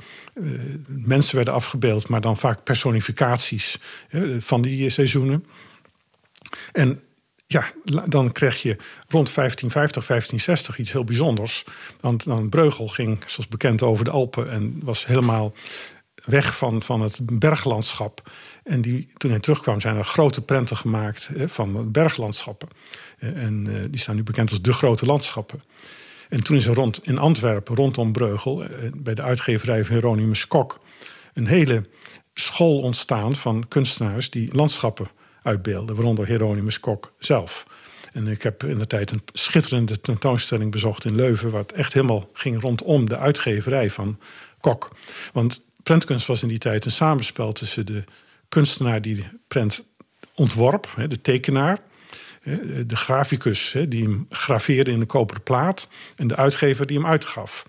mensen 0.86 1.36
werden 1.36 1.54
afgebeeld, 1.54 2.08
maar 2.08 2.20
dan 2.20 2.36
vaak 2.36 2.64
personificaties 2.64 3.78
van 4.38 4.62
die 4.62 4.90
seizoenen. 4.90 5.44
En 6.72 7.00
ja, 7.46 7.64
dan 8.06 8.32
kreeg 8.32 8.62
je 8.62 8.76
rond 9.08 9.34
1550, 9.34 10.06
1560 10.06 10.78
iets 10.78 10.92
heel 10.92 11.04
bijzonders. 11.04 11.64
Want 12.00 12.24
dan 12.24 12.48
Breugel 12.48 12.88
ging, 12.88 13.18
zoals 13.26 13.48
bekend, 13.48 13.82
over 13.82 14.04
de 14.04 14.10
Alpen 14.10 14.50
en 14.50 14.80
was 14.82 15.06
helemaal 15.06 15.52
weg 16.26 16.56
van, 16.56 16.82
van 16.82 17.00
het 17.00 17.18
berglandschap. 17.38 18.30
En 18.66 18.80
die, 18.80 19.08
toen 19.16 19.30
hij 19.30 19.40
terugkwam 19.40 19.80
zijn 19.80 19.96
er 19.96 20.04
grote 20.04 20.42
prenten 20.42 20.76
gemaakt 20.76 21.28
van 21.46 21.92
berglandschappen. 21.92 22.68
Eh, 23.18 23.42
en 23.42 23.66
uh, 23.68 23.74
die 23.90 24.00
staan 24.00 24.16
nu 24.16 24.22
bekend 24.22 24.50
als 24.50 24.62
de 24.62 24.72
grote 24.72 25.06
landschappen. 25.06 25.62
En 26.28 26.42
toen 26.42 26.56
is 26.56 26.66
er 26.66 26.74
rond, 26.74 27.00
in 27.02 27.18
Antwerpen, 27.18 27.76
rondom 27.76 28.12
Breugel, 28.12 28.62
uh, 28.62 28.68
bij 28.94 29.14
de 29.14 29.22
uitgeverij 29.22 29.84
van 29.84 29.94
Hieronymus 29.94 30.46
Kok... 30.46 30.80
een 31.34 31.46
hele 31.46 31.82
school 32.34 32.80
ontstaan 32.80 33.36
van 33.36 33.64
kunstenaars 33.68 34.30
die 34.30 34.54
landschappen 34.54 35.06
uitbeelden. 35.42 35.96
Waaronder 35.96 36.26
Hieronymus 36.26 36.80
Kok 36.80 37.12
zelf. 37.18 37.66
En 38.12 38.26
ik 38.26 38.42
heb 38.42 38.64
in 38.64 38.78
de 38.78 38.86
tijd 38.86 39.10
een 39.10 39.22
schitterende 39.32 40.00
tentoonstelling 40.00 40.70
bezocht 40.70 41.04
in 41.04 41.14
Leuven... 41.14 41.54
het 41.54 41.72
echt 41.72 41.92
helemaal 41.92 42.30
ging 42.32 42.60
rondom 42.60 43.08
de 43.08 43.18
uitgeverij 43.18 43.90
van 43.90 44.18
Kok. 44.60 44.96
Want 45.32 45.64
prentkunst 45.82 46.26
was 46.26 46.42
in 46.42 46.48
die 46.48 46.58
tijd 46.58 46.84
een 46.84 46.90
samenspel 46.90 47.52
tussen 47.52 47.86
de 47.86 48.04
kunstenaar 48.48 49.02
die 49.02 49.14
de 49.14 49.24
prent 49.48 49.84
ontworp, 50.34 50.88
de 51.08 51.20
tekenaar, 51.20 51.80
de 52.86 52.96
graficus 52.96 53.74
die 53.88 54.02
hem 54.02 54.26
graveerde 54.30 54.90
in 54.90 54.98
de 54.98 55.06
koperen 55.06 55.42
plaat 55.42 55.88
en 56.16 56.28
de 56.28 56.36
uitgever 56.36 56.86
die 56.86 56.96
hem 56.96 57.06
uitgaf. 57.06 57.64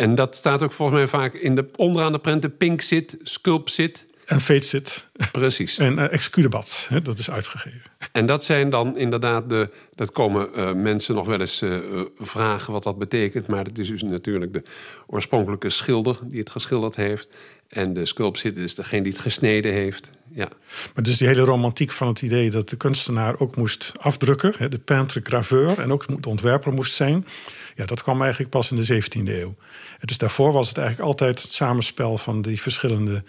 En 0.00 0.14
dat 0.14 0.36
staat 0.36 0.62
ook 0.62 0.72
volgens 0.72 0.98
mij 0.98 1.08
vaak 1.08 1.34
in 1.34 1.54
de, 1.54 1.68
onderaan 1.76 2.12
de 2.12 2.18
prenten 2.18 2.56
Pink 2.56 2.80
zit, 2.80 3.16
Sculp 3.22 3.68
zit. 3.68 4.08
En 4.26 4.40
Fate 4.40 4.66
zit. 4.66 5.06
Precies. 5.32 5.78
En 5.86 5.98
uh, 5.98 6.12
Excudebat, 6.12 6.88
dat 7.02 7.18
is 7.18 7.30
uitgegeven. 7.30 7.82
En 8.12 8.26
dat 8.26 8.44
zijn 8.44 8.70
dan 8.70 8.96
inderdaad 8.96 9.48
de. 9.48 9.70
Dat 9.94 10.12
komen 10.12 10.48
uh, 10.56 10.72
mensen 10.72 11.14
nog 11.14 11.26
wel 11.26 11.40
eens 11.40 11.62
uh, 11.62 11.78
vragen 12.16 12.72
wat 12.72 12.82
dat 12.82 12.98
betekent. 12.98 13.46
Maar 13.46 13.64
het 13.64 13.78
is 13.78 13.88
dus 13.88 14.02
natuurlijk 14.02 14.52
de 14.52 14.62
oorspronkelijke 15.06 15.70
schilder 15.70 16.18
die 16.24 16.40
het 16.40 16.50
geschilderd 16.50 16.96
heeft. 16.96 17.36
En 17.70 17.92
de 17.92 18.06
sculptie 18.06 18.52
is 18.52 18.74
degene 18.74 19.02
die 19.02 19.12
het 19.12 19.20
gesneden 19.20 19.72
heeft. 19.72 20.10
Ja. 20.32 20.48
Maar 20.94 21.04
dus 21.04 21.16
die 21.16 21.26
hele 21.26 21.40
romantiek 21.40 21.90
van 21.90 22.08
het 22.08 22.22
idee 22.22 22.50
dat 22.50 22.68
de 22.68 22.76
kunstenaar 22.76 23.38
ook 23.38 23.56
moest 23.56 23.92
afdrukken, 24.00 24.70
de 24.70 24.78
peintre 24.78 25.20
graveur 25.22 25.78
en 25.78 25.92
ook 25.92 26.22
de 26.22 26.28
ontwerper 26.28 26.72
moest 26.72 26.94
zijn, 26.94 27.26
ja, 27.76 27.84
dat 27.84 28.02
kwam 28.02 28.20
eigenlijk 28.20 28.50
pas 28.50 28.70
in 28.70 28.76
de 28.76 29.02
17e 29.02 29.28
eeuw. 29.28 29.54
En 29.98 30.06
dus 30.06 30.18
daarvoor 30.18 30.52
was 30.52 30.68
het 30.68 30.78
eigenlijk 30.78 31.08
altijd 31.08 31.42
het 31.42 31.52
samenspel 31.52 32.18
van 32.18 32.42
die 32.42 32.60
verschillende 32.60 33.22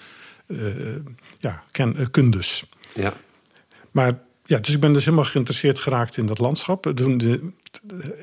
uh, 0.48 0.67
ja, 1.39 1.63
ken, 1.71 2.12
kundes. 2.12 2.63
Ja. 2.93 3.13
Maar 3.91 4.19
ja, 4.45 4.57
dus 4.57 4.74
ik 4.74 4.79
ben 4.79 4.93
dus 4.93 5.05
helemaal 5.05 5.25
geïnteresseerd 5.25 5.79
geraakt 5.79 6.17
in 6.17 6.25
dat 6.25 6.39
landschap. 6.39 6.91
Toen 6.95 7.17
de 7.17 7.51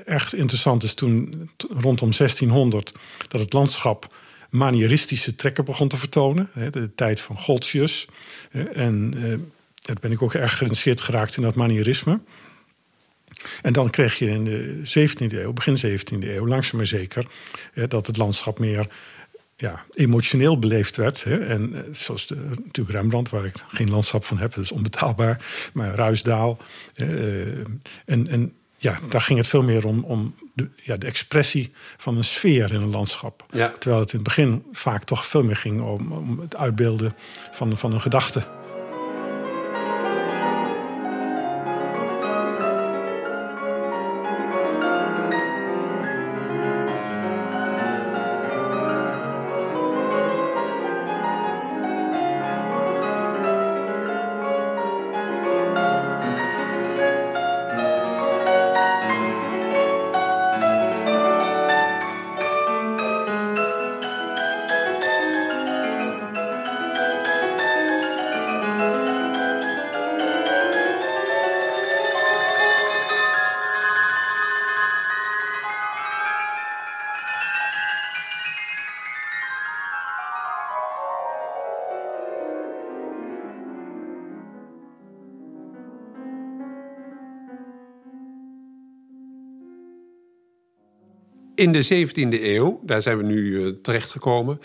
echt 0.04 0.34
interessant 0.34 0.82
is 0.82 0.94
toen 0.94 1.50
rondom 1.58 2.10
1600 2.16 2.92
dat 3.28 3.40
het 3.40 3.52
landschap 3.52 4.06
manieristische 4.48 5.34
trekken 5.34 5.64
begon 5.64 5.88
te 5.88 5.96
vertonen. 5.96 6.50
De 6.70 6.94
tijd 6.94 7.20
van 7.20 7.38
Goltzius. 7.38 8.06
En 8.72 9.10
daar 9.74 9.96
ben 10.00 10.12
ik 10.12 10.22
ook 10.22 10.34
erg 10.34 10.50
geïnteresseerd 10.50 11.00
geraakt 11.00 11.36
in 11.36 11.42
dat 11.42 11.54
manierisme. 11.54 12.20
En 13.62 13.72
dan 13.72 13.90
kreeg 13.90 14.18
je 14.18 14.26
in 14.26 14.44
de 14.44 14.82
17e 14.84 15.32
eeuw, 15.32 15.52
begin 15.52 16.00
17e 16.00 16.28
eeuw, 16.28 16.46
langzaam 16.46 16.76
maar 16.76 16.86
zeker, 16.86 17.26
dat 17.88 18.06
het 18.06 18.16
landschap 18.16 18.58
meer 18.58 18.88
ja, 19.58 19.84
emotioneel 19.94 20.58
beleefd 20.58 20.96
werd. 20.96 21.24
Hè. 21.24 21.46
En 21.46 21.74
eh, 21.74 21.80
zoals 21.92 22.26
de, 22.26 22.34
natuurlijk 22.34 22.96
Rembrandt, 22.96 23.30
waar 23.30 23.44
ik 23.44 23.54
geen 23.68 23.90
landschap 23.90 24.24
van 24.24 24.38
heb, 24.38 24.54
dat 24.54 24.64
is 24.64 24.72
onbetaalbaar. 24.72 25.70
Maar 25.72 25.94
Ruisdaal. 25.94 26.58
En, 26.94 28.28
en 28.28 28.52
ja, 28.78 28.98
daar 29.08 29.20
ging 29.20 29.38
het 29.38 29.48
veel 29.48 29.62
meer 29.62 29.86
om, 29.86 30.04
om 30.04 30.34
de, 30.54 30.68
ja, 30.76 30.96
de 30.96 31.06
expressie 31.06 31.72
van 31.96 32.16
een 32.16 32.24
sfeer 32.24 32.72
in 32.72 32.82
een 32.82 32.90
landschap. 32.90 33.46
Terwijl 33.78 34.00
het 34.00 34.12
in 34.12 34.18
het 34.18 34.28
begin 34.28 34.64
vaak 34.72 35.04
toch 35.04 35.26
veel 35.26 35.42
meer 35.42 35.56
ging 35.56 35.82
om, 35.82 36.12
om 36.12 36.40
het 36.40 36.56
uitbeelden 36.56 37.16
van, 37.50 37.78
van 37.78 37.92
een 37.92 38.00
gedachte. 38.00 38.57
In 91.58 91.72
de 91.72 92.06
17e 92.06 92.42
eeuw, 92.42 92.80
daar 92.84 93.02
zijn 93.02 93.16
we 93.16 93.22
nu 93.22 93.36
uh, 93.36 93.72
terechtgekomen, 93.82 94.60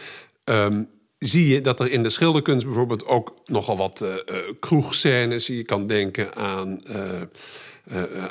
um, 0.45 0.87
zie 1.19 1.47
je 1.47 1.61
dat 1.61 1.79
er 1.79 1.91
in 1.91 2.03
de 2.03 2.09
schilderkunst 2.09 2.65
bijvoorbeeld 2.65 3.05
ook 3.05 3.35
nogal 3.45 3.77
wat 3.77 4.01
uh, 4.03 4.35
kroegscènes, 4.59 5.47
je 5.47 5.63
kan 5.63 5.87
denken 5.87 6.35
aan 6.35 6.79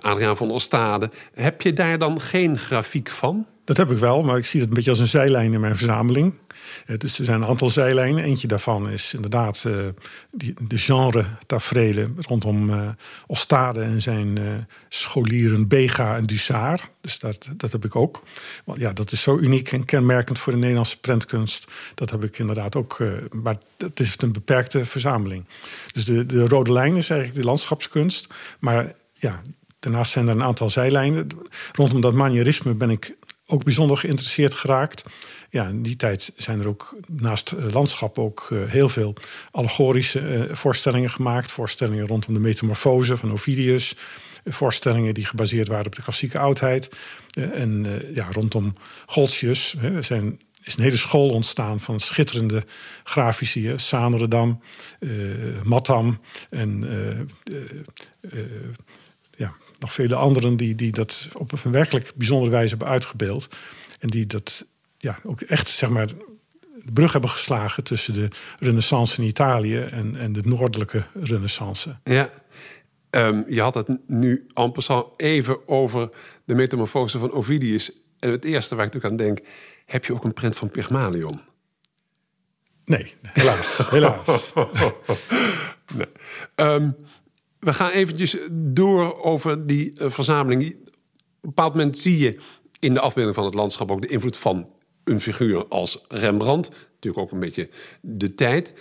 Adriaan 0.01 0.37
van 0.37 0.51
Ostade. 0.51 1.11
Heb 1.35 1.63
je 1.63 1.73
daar 1.73 1.99
dan 1.99 2.21
geen 2.21 2.59
grafiek 2.59 3.11
van? 3.11 3.47
Dat 3.65 3.77
heb 3.77 3.91
ik 3.91 3.99
wel, 3.99 4.23
maar 4.23 4.39
ik 4.39 4.47
zie 4.47 4.61
het 4.61 4.69
een 4.69 4.75
beetje 4.75 4.91
als 4.91 4.99
een 4.99 5.09
zijlijn 5.09 5.53
in 5.53 5.61
mijn 5.61 5.77
verzameling. 5.77 6.35
Uh, 6.87 6.99
dus 6.99 7.19
er 7.19 7.25
zijn 7.25 7.43
een 7.43 7.49
aantal 7.49 7.69
zijlijnen. 7.69 8.25
Eentje 8.25 8.49
daarvan 8.49 8.91
is 8.91 9.15
inderdaad 9.15 9.67
die, 10.31 10.55
de 10.69 10.79
genre 10.79 11.25
tafereelen 11.47 12.17
rondom 12.19 12.71
uh, 12.71 12.89
Ostade 13.27 13.83
en 13.83 14.03
zijn 14.03 14.39
scholieren 14.89 15.69
Bega 15.69 16.17
en 16.17 16.27
Dussard. 16.27 16.89
Dus 17.01 17.19
dat, 17.19 17.49
dat 17.57 17.73
heb 17.73 17.85
ik 17.85 17.97
ook. 17.97 18.23
Want 18.65 18.79
ja, 18.79 18.93
dat 18.93 19.13
is 19.13 19.23
zo 19.23 19.39
uniek 19.39 19.73
en 19.73 19.85
kenmerkend 19.85 20.39
voor 20.39 20.53
de 20.53 20.59
Nederlandse 20.59 21.01
prentkunst. 21.01 21.67
Dat 21.95 22.11
heb 22.11 22.25
ik 22.25 22.39
inderdaad 22.39 22.77
ook. 22.77 22.99
maar 23.31 23.57
het 23.79 24.01
is 24.01 24.15
een 24.19 24.33
beperkte 24.33 24.85
verzameling. 24.85 25.45
Dus 25.93 26.05
de, 26.05 26.27
de 26.27 26.49
rode 26.49 26.73
lijn 26.73 26.97
is 26.97 27.11
eigenlijk 27.11 27.41
de 27.41 27.47
landschapskunst. 27.47 28.27
Maar 28.59 28.95
ja, 29.23 29.43
daarnaast 29.79 30.13
zijn 30.13 30.29
er 30.29 30.35
een 30.35 30.43
aantal 30.43 30.71
zijlijnen. 30.71 31.27
Rondom 31.73 32.01
dat 32.01 32.13
manierisme 32.13 32.75
ben 32.75 32.91
ik 32.91 33.15
ook 33.47 33.65
bijzonder 33.65 33.97
geïnteresseerd 33.97 34.55
geraakt. 34.55 35.05
Ja, 35.51 35.67
in 35.67 35.83
die 35.83 35.97
tijd 35.97 36.33
zijn 36.37 36.61
er 36.61 36.69
ook 36.69 36.97
naast 37.07 37.53
landschap 37.73 38.19
ook 38.19 38.49
uh, 38.53 38.71
heel 38.71 38.89
veel 38.89 39.15
allegorische 39.51 40.21
uh, 40.21 40.55
voorstellingen 40.55 41.11
gemaakt. 41.11 41.53
Voorstellingen 41.53 42.07
rondom 42.07 42.35
de 42.35 42.41
metamorfose 42.41 43.17
van 43.17 43.33
Ovidius. 43.33 43.97
voorstellingen 44.45 45.15
die 45.15 45.27
gebaseerd 45.27 45.69
waren 45.69 45.87
op 45.87 45.95
de 45.95 46.03
klassieke 46.03 46.39
oudheid. 46.39 46.89
En 47.35 48.03
ja, 48.15 48.29
rondom 48.31 48.75
Goltzius 49.07 49.77
zijn, 50.01 50.41
is 50.63 50.77
een 50.77 50.83
hele 50.83 50.97
school 50.97 51.29
ontstaan 51.29 51.81
van 51.81 52.01
schitterende 52.01 52.65
grafici. 53.05 53.73
Sanredam, 53.77 54.61
Matam 55.65 56.21
en 56.51 56.85
nog 59.83 59.93
vele 59.93 60.15
anderen 60.15 60.57
die, 60.57 60.75
die 60.75 60.93
dat 60.93 61.29
op 61.33 61.53
een 61.65 61.73
werkelijk 61.73 62.13
bijzondere 62.15 62.51
wijze 62.51 62.69
hebben 62.69 62.89
uitgebeeld. 62.89 63.49
En 63.99 64.09
die 64.09 64.27
dat 64.27 64.65
ja, 64.99 65.19
ook 65.23 65.41
echt, 65.41 65.69
zeg 65.69 65.91
maar, 65.91 66.07
de 66.85 66.93
brug 66.93 67.13
hebben 67.13 67.31
geslagen 67.31 67.85
tussen 67.85 68.15
de 68.15 68.29
renaissance 68.57 69.21
in 69.21 69.29
Italië 69.29 69.79
en, 69.79 70.17
en 70.17 70.33
de 70.33 70.43
noordelijke 70.45 71.05
renaissance. 71.15 71.97
Ja, 72.05 72.31
um, 73.11 73.45
je 73.49 73.61
had 73.61 73.75
het 73.75 73.89
nu 74.07 74.47
en 74.55 74.73
passant 74.73 75.07
even 75.17 75.69
over 75.69 76.11
de 76.45 76.55
metamorfose 76.55 77.19
van 77.19 77.33
Ovidius. 77.33 77.93
En 78.19 78.31
het 78.31 78.45
eerste 78.45 78.75
waar 78.75 78.87
ik 78.87 78.93
natuurlijk 78.93 79.21
aan 79.21 79.27
denk, 79.27 79.47
heb 79.87 80.05
je 80.05 80.15
ook 80.15 80.25
een 80.25 80.33
print 80.33 80.57
van 80.57 80.71
Pygmalion? 80.71 81.41
Nee, 82.85 83.15
helaas. 83.23 83.79
helaas. 83.91 84.53
nee. 85.95 86.07
Um, 86.57 86.97
we 87.63 87.73
gaan 87.73 87.91
eventjes 87.91 88.37
door 88.53 89.23
over 89.23 89.67
die 89.67 89.93
uh, 90.01 90.11
verzameling. 90.11 90.63
Op 90.65 90.75
een 90.75 90.91
bepaald 91.41 91.75
moment 91.75 91.99
zie 91.99 92.19
je 92.19 92.39
in 92.79 92.95
de 92.95 93.01
afbeelding 93.01 93.35
van 93.35 93.45
het 93.45 93.55
landschap 93.55 93.91
ook 93.91 94.03
de 94.03 94.09
invloed 94.09 94.37
van 94.37 94.69
een 95.05 95.21
figuur 95.21 95.67
als 95.69 96.05
Rembrandt. 96.09 96.69
Natuurlijk 96.69 97.23
ook 97.23 97.33
een 97.33 97.41
beetje 97.41 97.69
de 98.01 98.35
tijd. 98.35 98.75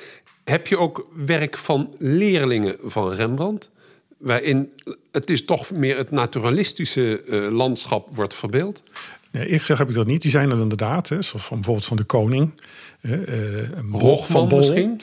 Heb 0.43 0.67
je 0.67 0.77
ook 0.77 1.07
werk 1.25 1.57
van 1.57 1.93
leerlingen 1.97 2.75
van 2.83 3.11
Rembrandt? 3.11 3.71
Waarin 4.17 4.71
het 5.11 5.29
is 5.29 5.45
toch 5.45 5.71
meer 5.71 5.97
het 5.97 6.11
naturalistische 6.11 7.21
uh, 7.25 7.49
landschap 7.49 8.15
wordt 8.15 8.33
verbeeld? 8.33 8.83
Nee, 9.31 9.47
ik 9.47 9.61
zeg 9.61 9.77
heb 9.77 9.89
ik 9.89 9.95
dat 9.95 10.07
niet. 10.07 10.21
Die 10.21 10.31
zijn 10.31 10.51
er 10.51 10.59
inderdaad, 10.59 11.09
hè, 11.09 11.21
zoals 11.21 11.45
van, 11.45 11.55
bijvoorbeeld 11.55 11.87
van 11.87 11.97
de 11.97 12.03
koning. 12.03 12.61
Uh, 13.01 13.69
Rogman 13.91 14.17
van 14.17 14.47
Bol. 14.47 14.57
misschien? 14.57 15.01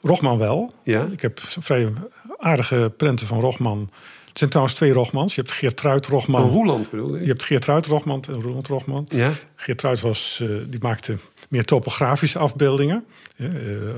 Rogman 0.00 0.38
wel. 0.38 0.72
Ja? 0.82 1.08
Ik 1.12 1.20
heb 1.20 1.40
vrij 1.40 1.92
aardige 2.38 2.92
prenten 2.96 3.26
van 3.26 3.40
Rogman. 3.40 3.90
Het 4.28 4.38
zijn 4.38 4.50
trouwens 4.50 4.74
twee 4.76 4.92
Rogmans. 4.92 5.34
Je 5.34 5.40
hebt 5.40 5.52
Geertruid 5.52 6.06
Rogman. 6.06 6.42
Een 6.42 6.48
Roeland 6.48 6.90
bedoel 6.90 7.14
je? 7.14 7.20
Je 7.20 7.28
hebt 7.28 7.44
Geertruid 7.44 7.86
Rogman 7.86 8.24
en 8.28 8.42
Roeland 8.42 8.66
Rogman. 8.66 9.06
Ja. 9.08 9.30
Geertruid 9.54 10.00
was, 10.00 10.40
uh, 10.42 10.62
die 10.68 10.80
maakte 10.80 11.16
meer 11.48 11.64
topografische 11.64 12.38
afbeeldingen. 12.38 13.04
Uh, 13.36 13.48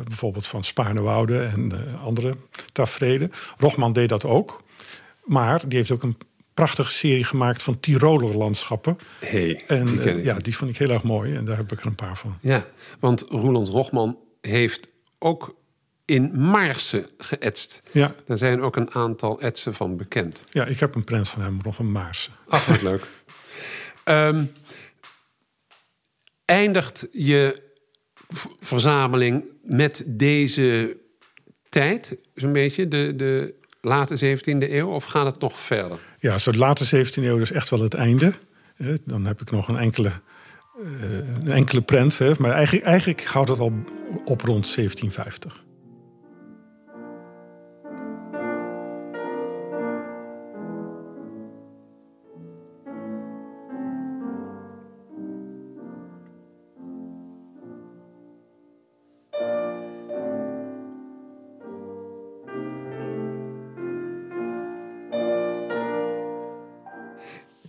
bijvoorbeeld 0.05 0.47
van 0.47 0.65
Spaarnewoude 0.65 1.41
en 1.41 1.71
uh, 1.73 2.05
andere 2.05 2.35
tafereelen. 2.73 3.33
Rogman 3.57 3.93
deed 3.93 4.09
dat 4.09 4.25
ook. 4.25 4.63
Maar 5.25 5.69
die 5.69 5.79
heeft 5.79 5.91
ook 5.91 6.03
een 6.03 6.17
prachtige 6.55 6.93
serie 6.93 7.25
gemaakt 7.25 7.63
van 7.63 7.81
Tiroler 7.81 8.37
landschappen. 8.37 8.99
Hey, 9.19 9.65
en 9.67 9.87
die 9.87 10.23
ja, 10.23 10.35
die 10.35 10.57
vond 10.57 10.71
ik 10.71 10.77
heel 10.77 10.91
erg 10.91 11.03
mooi. 11.03 11.35
En 11.35 11.45
daar 11.45 11.57
heb 11.57 11.73
ik 11.73 11.81
er 11.81 11.87
een 11.87 11.95
paar 11.95 12.17
van. 12.17 12.39
Ja, 12.41 12.67
want 12.99 13.27
Roeland 13.29 13.69
Rogman 13.69 14.19
heeft 14.41 14.89
ook 15.19 15.55
in 16.11 16.31
Maarsen 16.51 17.07
geëtst. 17.19 17.83
Ja. 17.93 18.15
Daar 18.27 18.39
zijn 18.39 18.61
ook 18.61 18.77
een 18.77 18.95
aantal 18.95 19.41
etsen 19.41 19.75
van 19.75 19.97
bekend. 19.97 20.45
Ja, 20.49 20.65
ik 20.65 20.81
heb 20.81 20.95
een 20.95 21.05
prent 21.05 21.29
van 21.29 21.43
hem 21.43 21.59
nog 21.63 21.79
een 21.79 21.93
Maarsen. 21.93 22.33
Ach, 22.49 22.67
wat 22.67 22.83
leuk. 22.83 23.07
Um, 24.05 24.53
eindigt 26.45 27.09
je 27.11 27.63
verzameling 28.61 29.53
met 29.63 30.05
deze 30.07 30.99
tijd, 31.69 32.17
zo'n 32.35 32.53
beetje, 32.53 32.89
de, 32.89 33.13
de 33.17 33.55
late 33.81 34.37
17e 34.37 34.71
eeuw, 34.71 34.89
of 34.89 35.05
gaat 35.05 35.27
het 35.27 35.41
nog 35.41 35.59
verder? 35.59 35.99
Ja, 36.19 36.39
zo 36.39 36.53
de 36.53 36.59
late 36.59 37.07
17e 37.07 37.15
eeuw 37.15 37.39
is 37.39 37.53
echt 37.53 37.69
wel 37.69 37.81
het 37.81 37.95
einde. 37.95 38.33
Dan 39.05 39.27
heb 39.27 39.41
ik 39.41 39.51
nog 39.51 39.69
een 39.69 39.79
enkele, 39.79 40.13
uh, 40.83 41.13
een 41.43 41.53
enkele 41.53 41.81
prent, 41.81 42.39
maar 42.39 42.53
eigenlijk, 42.53 42.87
eigenlijk 42.87 43.25
houdt 43.25 43.49
het 43.49 43.59
al 43.59 43.73
op 44.25 44.41
rond 44.41 44.75
1750. 44.75 45.65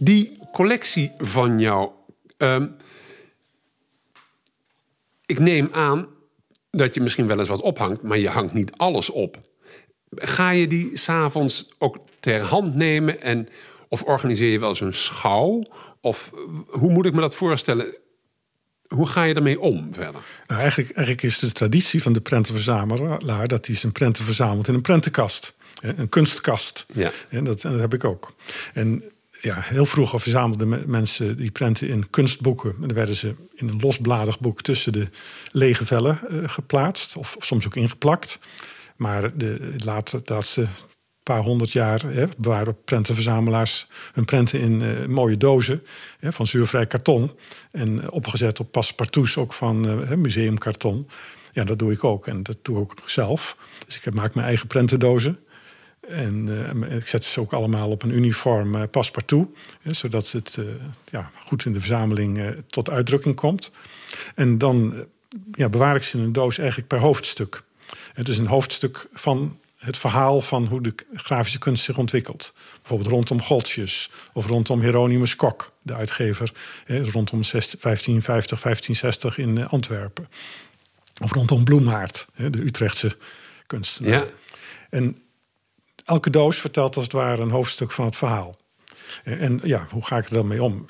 Die 0.03 0.37
collectie 0.51 1.11
van 1.17 1.59
jou. 1.59 1.91
Ehm, 2.37 2.67
ik 5.25 5.39
neem 5.39 5.69
aan 5.71 6.07
dat 6.69 6.93
je 6.93 7.01
misschien 7.01 7.27
wel 7.27 7.39
eens 7.39 7.49
wat 7.49 7.61
ophangt, 7.61 8.01
maar 8.01 8.17
je 8.17 8.29
hangt 8.29 8.53
niet 8.53 8.77
alles 8.77 9.09
op. 9.09 9.37
Ga 10.09 10.49
je 10.49 10.67
die 10.67 10.97
s'avonds 10.97 11.69
ook 11.77 11.97
ter 12.19 12.41
hand 12.41 12.75
nemen 12.75 13.21
en 13.21 13.49
of 13.89 14.03
organiseer 14.03 14.51
je 14.51 14.59
wel 14.59 14.69
eens 14.69 14.81
een 14.81 14.93
schouw? 14.93 15.63
Of 16.01 16.31
hoe 16.67 16.91
moet 16.91 17.05
ik 17.05 17.13
me 17.13 17.21
dat 17.21 17.35
voorstellen? 17.35 17.95
Hoe 18.87 19.07
ga 19.07 19.23
je 19.23 19.33
ermee 19.33 19.59
om 19.59 19.93
verder? 19.93 20.23
Nou, 20.47 20.61
eigenlijk, 20.61 20.91
eigenlijk 20.91 21.25
is 21.25 21.39
de 21.39 21.51
traditie 21.51 22.01
van 22.01 22.13
de 22.13 22.21
prentenverzamelaar 22.21 23.47
dat 23.47 23.65
hij 23.65 23.75
zijn 23.75 23.91
prenten 23.91 24.25
verzamelt 24.25 24.67
in 24.67 24.73
een 24.73 24.81
prentenkast. 24.81 25.53
Een 25.81 26.09
kunstkast. 26.09 26.85
Ja. 26.93 27.11
En, 27.29 27.43
dat, 27.43 27.63
en 27.63 27.71
dat 27.71 27.79
heb 27.79 27.93
ik 27.93 28.03
ook. 28.03 28.33
En 28.73 29.03
ja, 29.41 29.61
heel 29.61 29.85
vroeger 29.85 30.19
verzamelden 30.19 30.89
mensen 30.89 31.37
die 31.37 31.51
prenten 31.51 31.87
in 31.87 32.09
kunstboeken. 32.09 32.75
En 32.81 32.87
dan 32.87 32.93
werden 32.93 33.15
ze 33.15 33.35
in 33.55 33.67
een 33.67 33.79
losbladig 33.79 34.39
boek 34.39 34.61
tussen 34.61 34.91
de 34.91 35.07
lege 35.51 35.85
vellen 35.85 36.19
uh, 36.29 36.49
geplaatst. 36.49 37.17
Of, 37.17 37.35
soms 37.39 37.65
ook 37.65 37.75
ingeplakt. 37.75 38.39
Maar 38.95 39.37
de, 39.37 39.75
de 39.77 39.85
laatste 39.85 40.67
paar 41.23 41.41
honderd 41.41 41.71
jaar 41.71 42.01
hè, 42.01 42.25
bewaren 42.37 42.83
prentenverzamelaars 42.83 43.87
hun 44.13 44.25
prenten 44.25 44.59
in 44.59 44.81
uh, 44.81 45.05
mooie 45.05 45.37
dozen 45.37 45.83
hè, 46.19 46.33
van 46.33 46.47
zuurvrij 46.47 46.85
karton. 46.85 47.31
En 47.71 48.11
opgezet 48.11 48.59
op 48.59 48.71
passepartouts 48.71 49.37
ook 49.37 49.53
van 49.53 50.01
uh, 50.01 50.11
museumkarton. 50.11 51.07
Ja, 51.53 51.63
dat 51.63 51.79
doe 51.79 51.91
ik 51.91 52.03
ook. 52.03 52.27
En 52.27 52.43
dat 52.43 52.57
doe 52.61 52.75
ik 52.75 52.81
ook 52.81 53.09
zelf. 53.09 53.57
Dus 53.85 53.95
ik 53.95 54.13
maak 54.13 54.33
mijn 54.33 54.47
eigen 54.47 54.67
prentendozen. 54.67 55.39
En 56.11 56.47
uh, 56.47 56.95
ik 56.95 57.07
zet 57.07 57.23
ze 57.23 57.39
ook 57.39 57.53
allemaal 57.53 57.89
op 57.89 58.03
een 58.03 58.15
uniform 58.15 58.75
uh, 58.75 58.83
paspartout. 58.91 59.47
Hè, 59.81 59.93
zodat 59.93 60.31
het 60.31 60.55
uh, 60.59 60.65
ja, 61.11 61.31
goed 61.45 61.65
in 61.65 61.73
de 61.73 61.79
verzameling 61.79 62.55
tot 62.67 62.89
uitdrukking 62.89 63.35
komt. 63.35 63.71
En 64.35 64.57
dan 64.57 65.05
ja, 65.51 65.69
bewaar 65.69 65.95
ik 65.95 66.03
ze 66.03 66.17
in 66.17 66.23
een 66.23 66.33
doos 66.33 66.57
eigenlijk 66.57 66.87
per 66.87 66.99
hoofdstuk. 66.99 67.63
Het 68.13 68.27
is 68.27 68.37
een 68.37 68.47
hoofdstuk 68.47 69.07
van 69.13 69.59
het 69.77 69.97
verhaal 69.97 70.41
van 70.41 70.65
hoe 70.65 70.81
de 70.81 70.95
grafische 71.13 71.59
kunst 71.59 71.83
zich 71.83 71.97
ontwikkelt. 71.97 72.53
Bijvoorbeeld 72.79 73.09
rondom 73.09 73.41
Goltjes 73.41 74.11
of 74.33 74.45
rondom 74.45 74.81
Hieronymus 74.81 75.35
Kok, 75.35 75.71
de 75.81 75.93
uitgever, 75.93 76.51
rondom 76.87 77.41
1550, 77.41 78.61
1560 78.61 79.37
in 79.37 79.67
Antwerpen. 79.67 80.29
Of 81.23 81.31
rondom 81.31 81.63
Bloemhaard, 81.63 82.27
de 82.35 82.61
Utrechtse 82.61 83.17
kunstenaar. 83.67 84.11
Ja. 84.11 84.25
En 84.89 85.20
elke 86.11 86.29
doos 86.29 86.57
vertelt 86.57 86.95
als 86.95 87.03
het 87.03 87.13
ware 87.13 87.41
een 87.41 87.51
hoofdstuk 87.51 87.91
van 87.91 88.05
het 88.05 88.15
verhaal. 88.15 88.55
En 89.23 89.59
ja, 89.63 89.85
hoe 89.89 90.05
ga 90.05 90.17
ik 90.17 90.25
er 90.25 90.33
dan 90.33 90.47
mee 90.47 90.63
om? 90.63 90.85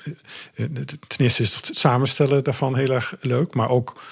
Ten 0.54 1.18
eerste 1.18 1.42
is 1.42 1.54
het 1.54 1.70
samenstellen 1.72 2.44
daarvan 2.44 2.76
heel 2.76 2.90
erg 2.90 3.16
leuk, 3.20 3.54
maar 3.54 3.68
ook 3.68 4.02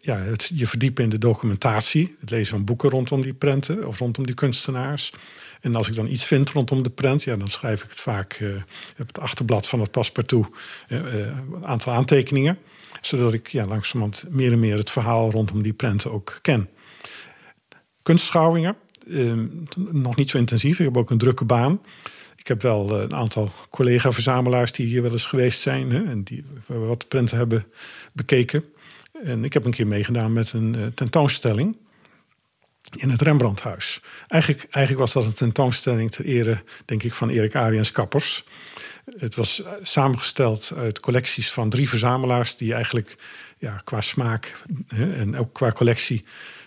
ja, 0.00 0.18
het, 0.18 0.50
je 0.54 0.66
verdiepen 0.66 1.04
in 1.04 1.10
de 1.10 1.18
documentatie, 1.18 2.16
het 2.20 2.30
lezen 2.30 2.54
van 2.56 2.64
boeken 2.64 2.90
rondom 2.90 3.22
die 3.22 3.34
prenten 3.34 3.86
of 3.86 3.98
rondom 3.98 4.26
die 4.26 4.34
kunstenaars. 4.34 5.12
En 5.60 5.74
als 5.74 5.88
ik 5.88 5.94
dan 5.94 6.06
iets 6.06 6.24
vind 6.24 6.50
rondom 6.50 6.82
de 6.82 6.90
prent, 6.90 7.22
ja, 7.22 7.36
dan 7.36 7.48
schrijf 7.48 7.82
ik 7.82 7.90
het 7.90 8.00
vaak 8.00 8.38
uh, 8.38 8.56
op 8.98 9.06
het 9.06 9.18
achterblad 9.18 9.68
van 9.68 9.80
het 9.80 9.90
paspartout 9.90 10.46
uh, 10.88 10.98
een 10.98 11.66
aantal 11.66 11.92
aantekeningen, 11.92 12.58
zodat 13.00 13.32
ik 13.32 13.48
ja, 13.48 13.66
langzamerhand 13.66 14.24
meer 14.28 14.52
en 14.52 14.60
meer 14.60 14.76
het 14.76 14.90
verhaal 14.90 15.30
rondom 15.30 15.62
die 15.62 15.72
prenten 15.72 16.12
ook 16.12 16.38
ken. 16.42 16.68
Kunstschouwingen, 18.02 18.76
nog 19.90 20.16
niet 20.16 20.30
zo 20.30 20.38
intensief. 20.38 20.78
Ik 20.78 20.84
heb 20.84 20.96
ook 20.96 21.10
een 21.10 21.18
drukke 21.18 21.44
baan. 21.44 21.80
Ik 22.46 22.52
heb 22.52 22.62
wel 22.62 22.96
eh, 22.96 23.02
een 23.02 23.14
aantal 23.14 23.50
collega-verzamelaars 23.70 24.72
die 24.72 24.86
hier 24.86 25.02
wel 25.02 25.12
eens 25.12 25.24
geweest 25.24 25.60
zijn. 25.60 25.90
Hè, 25.90 26.04
en 26.04 26.22
die 26.22 26.44
wat 26.66 27.08
prenten 27.08 27.36
hebben 27.36 27.66
bekeken. 28.14 28.64
En 29.24 29.44
ik 29.44 29.52
heb 29.52 29.64
een 29.64 29.70
keer 29.70 29.86
meegedaan 29.86 30.32
met 30.32 30.52
een 30.52 30.74
uh, 30.76 30.86
tentoonstelling 30.86 31.76
in 32.96 33.10
het 33.10 33.22
Rembrandthuis. 33.22 34.00
Eigenlijk, 34.26 34.66
eigenlijk 34.70 35.04
was 35.04 35.12
dat 35.12 35.24
een 35.24 35.32
tentoonstelling 35.32 36.10
ter 36.10 36.24
ere, 36.24 36.62
denk 36.84 37.02
ik, 37.02 37.12
van 37.12 37.28
Erik 37.28 37.54
Ariens 37.54 37.90
Kappers. 37.90 38.44
Het 39.18 39.34
was 39.34 39.62
eh, 39.62 39.72
samengesteld 39.82 40.72
uit 40.76 41.00
collecties 41.00 41.50
van 41.50 41.70
drie 41.70 41.88
verzamelaars... 41.88 42.56
die 42.56 42.74
eigenlijk 42.74 43.14
ja, 43.58 43.80
qua 43.84 44.00
smaak 44.00 44.62
hè, 44.88 45.14
en 45.14 45.36
ook 45.36 45.52
qua 45.52 45.72
collectie 45.72 46.24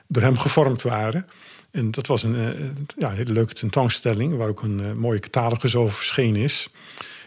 door 0.08 0.24
hem 0.24 0.38
gevormd 0.38 0.82
waren... 0.82 1.26
En 1.72 1.92
dat 1.92 2.08
was 2.08 2.24
een, 2.24 2.36
uh, 2.36 2.70
ja, 2.98 3.12
hele 3.12 3.32
leuke 3.32 3.54
tentoonstelling, 3.54 4.38
waar 4.38 4.48
ook 4.48 4.62
een 4.62 4.80
uh, 4.80 4.92
mooie 4.92 5.20
catalogus 5.20 5.76
over 5.76 5.96
verschenen 5.96 6.42
is. 6.42 6.70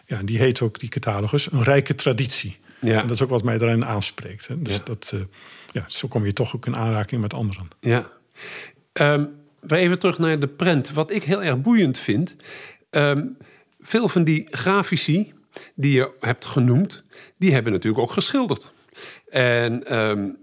Ja, 0.07 0.18
en 0.18 0.26
die 0.26 0.38
heet 0.38 0.61
ook, 0.61 0.78
die 0.78 0.88
catalogus, 0.88 1.52
Een 1.52 1.62
Rijke 1.62 1.94
Traditie. 1.94 2.59
Ja. 2.81 3.00
En 3.00 3.07
dat 3.07 3.16
is 3.16 3.22
ook 3.22 3.28
wat 3.28 3.42
mij 3.42 3.59
daarin 3.59 3.85
aanspreekt. 3.85 4.46
Hè. 4.48 4.62
Dus 4.62 4.85
dat, 4.85 5.11
uh, 5.14 5.20
ja, 5.72 5.85
zo 5.88 6.09
kom 6.09 6.24
je 6.24 6.33
toch 6.33 6.57
ook 6.57 6.66
in 6.66 6.76
aanraking 6.76 7.20
met 7.20 7.35
anderen. 7.35 7.68
Ja. 7.81 8.11
Um, 8.92 9.28
even 9.68 9.98
terug 9.98 10.18
naar 10.18 10.40
de 10.40 10.48
prent. 10.48 10.92
Wat 10.92 11.11
ik 11.11 11.22
heel 11.22 11.42
erg 11.42 11.61
boeiend 11.61 11.98
vind... 11.98 12.37
Um, 12.90 13.37
veel 13.81 14.09
van 14.09 14.24
die 14.24 14.46
grafici 14.50 15.33
die 15.74 15.92
je 15.92 16.16
hebt 16.20 16.46
genoemd... 16.46 17.05
die 17.37 17.52
hebben 17.52 17.72
natuurlijk 17.72 18.02
ook 18.02 18.12
geschilderd. 18.12 18.72
En 19.31 19.98
um, 19.98 20.37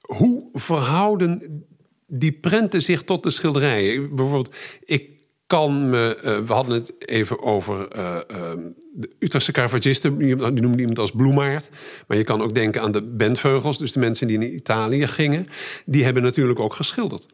hoe 0.00 0.48
verhouden 0.52 1.64
die 2.06 2.32
prenten 2.32 2.82
zich 2.82 3.02
tot 3.02 3.22
de 3.22 3.30
schilderijen. 3.30 4.14
Bijvoorbeeld, 4.14 4.56
ik 4.84 5.14
kan 5.46 5.90
me. 5.90 6.18
Uh, 6.24 6.46
we 6.46 6.52
hadden 6.52 6.74
het 6.74 7.08
even 7.08 7.42
over 7.42 7.96
uh, 7.96 8.16
uh, 8.30 8.50
de 8.92 9.10
Utrechtse 9.18 9.52
carvagisten. 9.52 10.18
Die 10.18 10.36
noemden 10.36 10.78
iemand 10.78 10.98
als 10.98 11.10
Bloemaert. 11.10 11.70
Maar 12.06 12.16
je 12.16 12.24
kan 12.24 12.42
ook 12.42 12.54
denken 12.54 12.82
aan 12.82 12.92
de 12.92 13.02
Bentveugels, 13.02 13.78
dus 13.78 13.92
de 13.92 13.98
mensen 13.98 14.26
die 14.26 14.38
naar 14.38 14.48
Italië 14.48 15.06
gingen. 15.06 15.46
Die 15.84 16.04
hebben 16.04 16.22
natuurlijk 16.22 16.60
ook 16.60 16.74
geschilderd. 16.74 17.26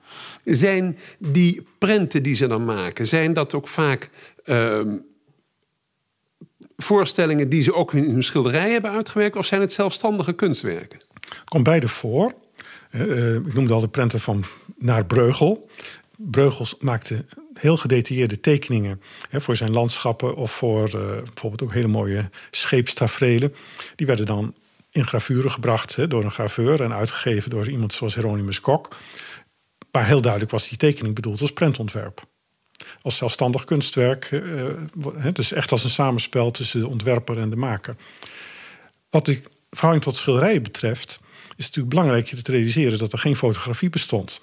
Zijn 0.44 0.98
die 1.18 1.66
prenten 1.78 2.22
die 2.22 2.34
ze 2.34 2.46
dan 2.46 2.64
maken, 2.64 3.06
zijn 3.06 3.32
dat 3.32 3.54
ook 3.54 3.68
vaak. 3.68 4.10
Ehm, 4.44 4.96
voorstellingen 6.76 7.48
die 7.48 7.62
ze 7.62 7.74
ook 7.74 7.94
in 7.94 8.04
hun 8.04 8.22
schilderij 8.22 8.70
hebben 8.70 8.90
uitgewerkt, 8.90 9.36
of 9.36 9.46
zijn 9.46 9.60
het 9.60 9.72
zelfstandige 9.72 10.32
kunstwerken? 10.32 11.00
Komt 11.44 11.64
beide 11.64 11.88
voor. 11.88 12.34
Uh, 12.90 13.34
ik 13.34 13.54
noemde 13.54 13.72
al 13.72 13.80
de 13.80 13.88
prenten 13.88 14.20
van 14.20 14.44
Naar 14.78 15.06
Breugel. 15.06 15.68
Breugels 16.16 16.76
maakte 16.80 17.24
heel 17.54 17.76
gedetailleerde 17.76 18.40
tekeningen 18.40 19.02
hè, 19.28 19.40
voor 19.40 19.56
zijn 19.56 19.70
landschappen 19.70 20.36
of 20.36 20.52
voor 20.52 20.86
uh, 20.86 20.92
bijvoorbeeld 20.92 21.62
ook 21.62 21.72
hele 21.72 21.86
mooie 21.86 22.30
scheepstafrelen. 22.50 23.54
Die 23.96 24.06
werden 24.06 24.26
dan 24.26 24.54
in 24.90 25.06
gravuren 25.06 25.50
gebracht 25.50 25.96
hè, 25.96 26.06
door 26.06 26.24
een 26.24 26.30
graveur 26.30 26.82
en 26.82 26.92
uitgegeven 26.92 27.50
door 27.50 27.68
iemand 27.68 27.92
zoals 27.92 28.14
Hieronymus 28.14 28.60
Kok. 28.60 28.96
Maar 29.92 30.06
heel 30.06 30.20
duidelijk 30.20 30.52
was 30.52 30.68
die 30.68 30.78
tekening 30.78 31.14
bedoeld 31.14 31.40
als 31.40 31.52
prentontwerp. 31.52 32.22
Als 33.02 33.16
zelfstandig 33.16 33.64
kunstwerk, 33.64 34.42
dus 35.32 35.52
echt 35.52 35.72
als 35.72 35.84
een 35.84 35.90
samenspel 35.90 36.50
tussen 36.50 36.80
de 36.80 36.88
ontwerper 36.88 37.38
en 37.38 37.50
de 37.50 37.56
maker. 37.56 37.96
Wat 39.10 39.26
de 39.26 39.42
verhouding 39.70 40.04
tot 40.04 40.16
schilderijen 40.16 40.62
betreft, 40.62 41.20
is 41.60 41.66
natuurlijk 41.66 41.94
belangrijk 41.94 42.28
je 42.28 42.42
te 42.42 42.50
realiseren 42.50 42.98
dat 42.98 43.12
er 43.12 43.18
geen 43.18 43.36
fotografie 43.36 43.90
bestond. 43.90 44.40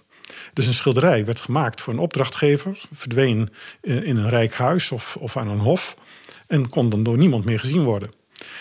Dus 0.53 0.65
een 0.65 0.73
schilderij 0.73 1.25
werd 1.25 1.39
gemaakt 1.39 1.81
voor 1.81 1.93
een 1.93 1.99
opdrachtgever, 1.99 2.79
verdween 2.93 3.49
in 3.81 4.17
een 4.17 4.29
rijk 4.29 4.53
huis 4.53 4.91
of, 4.91 5.15
of 5.19 5.37
aan 5.37 5.47
een 5.47 5.59
hof 5.59 5.97
en 6.47 6.69
kon 6.69 6.89
dan 6.89 7.03
door 7.03 7.17
niemand 7.17 7.45
meer 7.45 7.59
gezien 7.59 7.83
worden. 7.83 8.11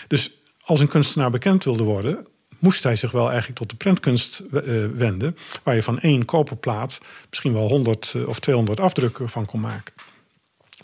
Dus 0.07 0.31
als 0.61 0.79
een 0.79 0.87
kunstenaar 0.87 1.29
bekend 1.29 1.63
wilde 1.63 1.83
worden, 1.83 2.27
moest 2.59 2.83
hij 2.83 2.95
zich 2.95 3.11
wel 3.11 3.27
eigenlijk 3.27 3.59
tot 3.59 3.69
de 3.69 3.75
prentkunst 3.75 4.43
uh, 4.51 4.85
wenden, 4.95 5.37
waar 5.63 5.75
je 5.75 5.83
van 5.83 5.99
één 5.99 6.25
koperplaat 6.25 6.97
misschien 7.29 7.53
wel 7.53 7.67
100 7.67 8.15
of 8.25 8.39
200 8.39 8.79
afdrukken 8.79 9.29
van 9.29 9.45
kon 9.45 9.59
maken 9.59 9.93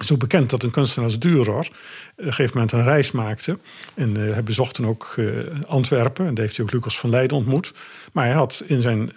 zo 0.06 0.18
bekend 0.18 0.50
dat 0.50 0.64
een 0.64 0.72
kunstenaar 0.72 1.10
als 1.10 1.18
Dürer 1.18 1.58
op 1.58 1.70
een 2.16 2.34
gegeven 2.34 2.52
moment 2.54 2.72
een 2.72 2.84
reis 2.84 3.12
maakte. 3.12 3.60
En 3.94 4.18
uh, 4.18 4.32
hij 4.32 4.44
bezocht 4.44 4.76
dan 4.76 4.88
ook 4.88 5.14
uh, 5.18 5.40
Antwerpen. 5.68 6.28
En 6.28 6.34
daar 6.34 6.44
heeft 6.44 6.58
hij 6.58 6.66
ook 6.66 6.72
Lucas 6.72 7.00
van 7.00 7.10
Leiden 7.10 7.38
ontmoet. 7.38 7.74
Maar 8.12 8.26
hij 8.26 8.34
had 8.34 8.64
in 8.66 8.82
zijn 8.82 9.12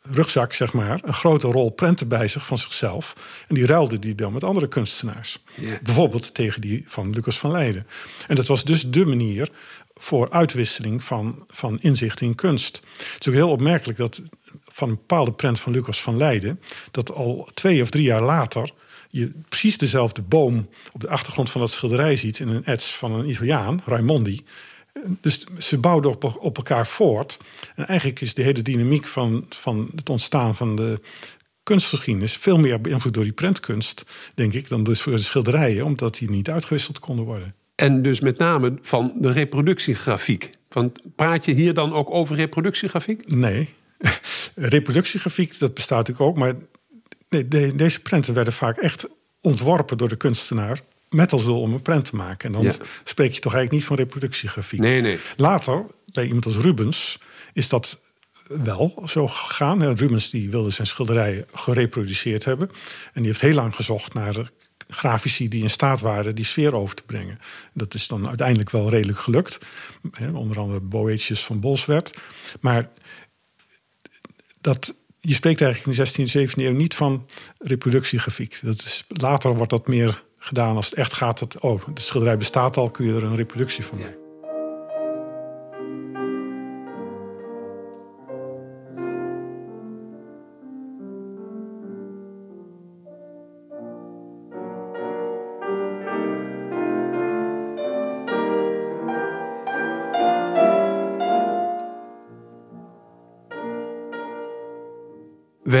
rugzak, 0.00 0.52
zeg 0.52 0.72
maar, 0.72 1.00
een 1.02 1.14
grote 1.14 1.46
rol 1.46 1.70
prenten 1.70 2.08
bij 2.08 2.28
zich 2.28 2.46
van 2.46 2.58
zichzelf. 2.58 3.16
En 3.48 3.54
die 3.54 3.66
ruilde 3.66 3.98
die 3.98 4.14
dan 4.14 4.32
met 4.32 4.44
andere 4.44 4.68
kunstenaars. 4.68 5.42
Yeah. 5.54 5.82
Bijvoorbeeld 5.82 6.34
tegen 6.34 6.60
die 6.60 6.82
van 6.86 7.10
Lucas 7.10 7.38
van 7.38 7.50
Leiden. 7.50 7.86
En 8.28 8.34
dat 8.34 8.46
was 8.46 8.64
dus 8.64 8.90
de 8.90 9.04
manier 9.04 9.50
voor 9.94 10.30
uitwisseling 10.30 11.04
van, 11.04 11.44
van 11.48 11.78
inzicht 11.80 12.20
in 12.20 12.34
kunst. 12.34 12.82
Het 13.12 13.20
is 13.20 13.28
ook 13.28 13.34
heel 13.34 13.50
opmerkelijk 13.50 13.98
dat 13.98 14.22
van 14.64 14.88
een 14.88 14.94
bepaalde 14.94 15.32
prent 15.32 15.60
van 15.60 15.72
Lucas 15.72 16.02
van 16.02 16.16
Leiden... 16.16 16.60
dat 16.90 17.12
al 17.12 17.48
twee 17.54 17.82
of 17.82 17.90
drie 17.90 18.04
jaar 18.04 18.22
later 18.22 18.72
je 19.14 19.32
precies 19.48 19.78
dezelfde 19.78 20.22
boom 20.22 20.68
op 20.92 21.00
de 21.00 21.08
achtergrond 21.08 21.50
van 21.50 21.60
dat 21.60 21.70
schilderij 21.70 22.16
ziet 22.16 22.38
in 22.38 22.48
een 22.48 22.64
ets 22.64 22.94
van 22.96 23.12
een 23.12 23.28
Italiaan, 23.28 23.80
Raimondi. 23.84 24.44
Dus 25.20 25.46
ze 25.58 25.78
bouwden 25.78 26.10
op, 26.10 26.38
op 26.40 26.56
elkaar 26.56 26.86
voort. 26.86 27.38
En 27.76 27.86
eigenlijk 27.86 28.20
is 28.20 28.34
de 28.34 28.42
hele 28.42 28.62
dynamiek 28.62 29.06
van, 29.06 29.46
van 29.48 29.90
het 29.96 30.08
ontstaan 30.08 30.56
van 30.56 30.76
de 30.76 31.00
kunstgeschiedenis 31.62 32.36
veel 32.36 32.58
meer 32.58 32.80
beïnvloed 32.80 33.14
door 33.14 33.24
die 33.24 33.32
prentkunst, 33.32 34.06
denk 34.34 34.52
ik, 34.52 34.68
dan 34.68 34.84
dus 34.84 35.02
voor 35.02 35.12
de 35.12 35.18
schilderijen, 35.18 35.84
omdat 35.84 36.14
die 36.14 36.30
niet 36.30 36.50
uitgewisseld 36.50 36.98
konden 36.98 37.24
worden. 37.24 37.54
En 37.74 38.02
dus 38.02 38.20
met 38.20 38.38
name 38.38 38.78
van 38.80 39.12
de 39.16 39.32
reproductiegrafiek. 39.32 40.50
Want 40.68 41.00
praat 41.16 41.44
je 41.44 41.52
hier 41.52 41.74
dan 41.74 41.92
ook 41.92 42.10
over 42.10 42.36
reproductiegrafiek? 42.36 43.28
Nee. 43.28 43.68
reproductiegrafiek, 44.54 45.58
dat 45.58 45.74
bestaat 45.74 46.08
natuurlijk 46.08 46.28
ook. 46.28 46.36
Maar 46.36 46.54
nee, 47.42 47.74
deze 47.74 48.00
prenten 48.00 48.34
werden 48.34 48.52
vaak 48.52 48.76
echt 48.76 49.08
ontworpen 49.40 49.98
door 49.98 50.08
de 50.08 50.16
kunstenaar 50.16 50.80
met 51.08 51.32
als 51.32 51.44
doel 51.44 51.60
om 51.60 51.72
een 51.72 51.82
prent 51.82 52.04
te 52.04 52.16
maken. 52.16 52.54
En 52.54 52.62
dan 52.62 52.72
spreek 53.04 53.32
je 53.32 53.40
toch 53.40 53.54
eigenlijk 53.54 53.70
niet 53.70 53.84
van 53.84 53.96
reproductiegrafiek. 53.96 54.80
Nee, 54.80 55.00
nee. 55.00 55.18
Later, 55.36 55.86
bij 56.12 56.26
iemand 56.26 56.46
als 56.46 56.56
Rubens, 56.56 57.18
is 57.52 57.68
dat 57.68 58.00
wel 58.48 59.02
zo 59.06 59.26
gegaan. 59.26 59.94
Rubens 59.94 60.30
die 60.30 60.50
wilde 60.50 60.70
zijn 60.70 60.86
schilderijen 60.86 61.46
gereproduceerd 61.52 62.44
hebben. 62.44 62.70
En 63.12 63.22
die 63.22 63.26
heeft 63.26 63.40
heel 63.40 63.54
lang 63.54 63.74
gezocht 63.74 64.14
naar 64.14 64.50
grafici 64.88 65.48
die 65.48 65.62
in 65.62 65.70
staat 65.70 66.00
waren 66.00 66.34
die 66.34 66.44
sfeer 66.44 66.74
over 66.74 66.96
te 66.96 67.02
brengen. 67.02 67.38
Dat 67.72 67.94
is 67.94 68.06
dan 68.06 68.28
uiteindelijk 68.28 68.70
wel 68.70 68.90
redelijk 68.90 69.18
gelukt. 69.18 69.58
Onder 70.32 70.58
andere 70.58 70.80
Boetius 70.80 71.44
van 71.44 71.60
Bolsward. 71.60 72.18
Maar 72.60 72.90
dat, 74.60 74.94
je 75.26 75.34
spreekt 75.34 75.60
eigenlijk 75.60 75.98
in 75.98 76.04
de 76.04 76.10
16e 76.10 76.32
en 76.32 76.48
17e 76.48 76.52
eeuw 76.54 76.72
niet 76.72 76.94
van 76.94 77.26
reproductiegrafiek. 77.58 78.58
Dat 78.62 78.78
is, 78.78 79.04
later 79.08 79.54
wordt 79.54 79.70
dat 79.70 79.86
meer 79.86 80.22
gedaan 80.38 80.76
als 80.76 80.86
het 80.86 80.94
echt 80.94 81.12
gaat. 81.12 81.38
Dat, 81.38 81.58
oh, 81.60 81.82
de 81.94 82.00
schilderij 82.00 82.36
bestaat 82.36 82.76
al, 82.76 82.90
kun 82.90 83.06
je 83.06 83.14
er 83.14 83.24
een 83.24 83.36
reproductie 83.36 83.84
van 83.84 83.98
maken. 83.98 84.23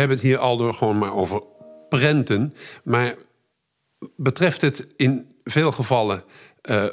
Hebben 0.04 0.16
het 0.16 0.26
hier 0.26 0.38
al 0.38 0.56
door 0.56 0.74
gewoon 0.74 0.98
maar 0.98 1.14
over 1.14 1.42
prenten. 1.88 2.54
Maar 2.84 3.14
betreft 4.16 4.60
het 4.60 4.86
in 4.96 5.34
veel 5.44 5.72
gevallen 5.72 6.24
uh, 6.62 6.86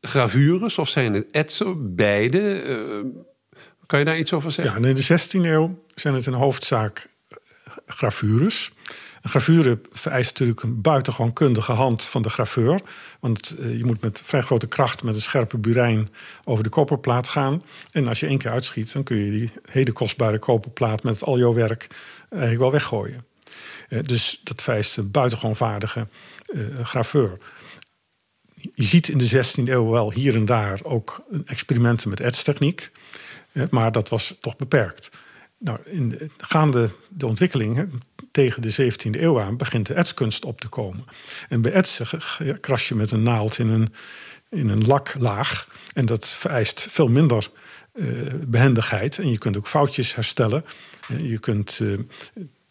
gravures 0.00 0.78
of 0.78 0.88
zijn 0.88 1.14
het 1.14 1.30
etsen? 1.30 1.94
Beide? 1.94 2.64
Uh, 2.64 3.10
kan 3.86 3.98
je 3.98 4.04
daar 4.04 4.18
iets 4.18 4.32
over 4.32 4.52
zeggen? 4.52 4.82
Ja, 4.82 4.88
in 4.88 4.94
de 4.94 5.20
16e 5.20 5.44
eeuw 5.44 5.84
zijn 5.94 6.14
het 6.14 6.26
in 6.26 6.32
hoofdzaak 6.32 7.08
gravures. 7.86 8.72
Een 9.22 9.30
gravure 9.30 9.80
vereist 9.92 10.30
natuurlijk 10.30 10.62
een 10.62 10.80
buitengewoon 10.80 11.32
kundige 11.32 11.72
hand 11.72 12.02
van 12.02 12.22
de 12.22 12.28
graveur. 12.28 12.80
Want 13.20 13.54
je 13.58 13.84
moet 13.84 14.00
met 14.00 14.20
vrij 14.24 14.40
grote 14.40 14.66
kracht 14.66 15.02
met 15.02 15.14
een 15.14 15.20
scherpe 15.20 15.58
burijn 15.58 16.08
over 16.44 16.64
de 16.64 16.70
koperplaat 16.70 17.28
gaan. 17.28 17.62
En 17.92 18.08
als 18.08 18.20
je 18.20 18.26
één 18.26 18.38
keer 18.38 18.50
uitschiet, 18.50 18.92
dan 18.92 19.02
kun 19.02 19.16
je 19.16 19.30
die 19.30 19.52
hele 19.70 19.92
kostbare 19.92 20.38
koperplaat 20.38 21.02
met 21.02 21.22
al 21.22 21.38
jouw 21.38 21.54
werk 21.54 21.88
eigenlijk 22.30 22.60
wel 22.60 22.72
weggooien. 22.72 23.24
Uh, 23.88 24.00
dus 24.04 24.40
dat 24.44 24.62
vereist 24.62 24.96
een 24.96 25.10
buitengewoon 25.10 25.56
vaardige 25.56 26.06
uh, 26.54 26.84
graveur. 26.84 27.38
Je 28.74 28.84
ziet 28.84 29.08
in 29.08 29.18
de 29.18 29.30
16e 29.30 29.62
eeuw 29.64 29.90
wel 29.90 30.12
hier 30.12 30.34
en 30.34 30.44
daar 30.44 30.80
ook 30.82 31.24
experimenten 31.46 32.08
met 32.08 32.20
etstechniek. 32.20 32.90
Maar 33.70 33.92
dat 33.92 34.08
was 34.08 34.34
toch 34.40 34.56
beperkt. 34.56 35.10
Nou, 35.58 35.78
in 35.84 36.08
de, 36.08 36.30
gaande 36.38 36.90
de 37.08 37.26
ontwikkeling 37.26 37.90
tegen 38.30 38.62
de 38.62 38.92
17e 38.92 39.20
eeuw 39.20 39.40
aan 39.40 39.56
begint 39.56 39.86
de 39.86 39.94
etskunst 39.94 40.44
op 40.44 40.60
te 40.60 40.68
komen. 40.68 41.04
En 41.48 41.60
bij 41.60 41.72
etsen 41.72 42.06
kras 42.60 42.88
je 42.88 42.94
met 42.94 43.10
een 43.10 43.22
naald 43.22 43.58
in 43.58 43.68
een, 43.68 43.94
in 44.48 44.68
een 44.68 44.86
laklaag. 44.86 45.68
En 45.92 46.06
dat 46.06 46.28
vereist 46.28 46.86
veel 46.90 47.08
minder 47.08 47.50
behendigheid. 48.46 49.18
En 49.18 49.30
je 49.30 49.38
kunt 49.38 49.56
ook 49.56 49.68
foutjes 49.68 50.14
herstellen. 50.14 50.64
Je 51.22 51.38
kunt 51.38 51.78
uh, 51.82 51.98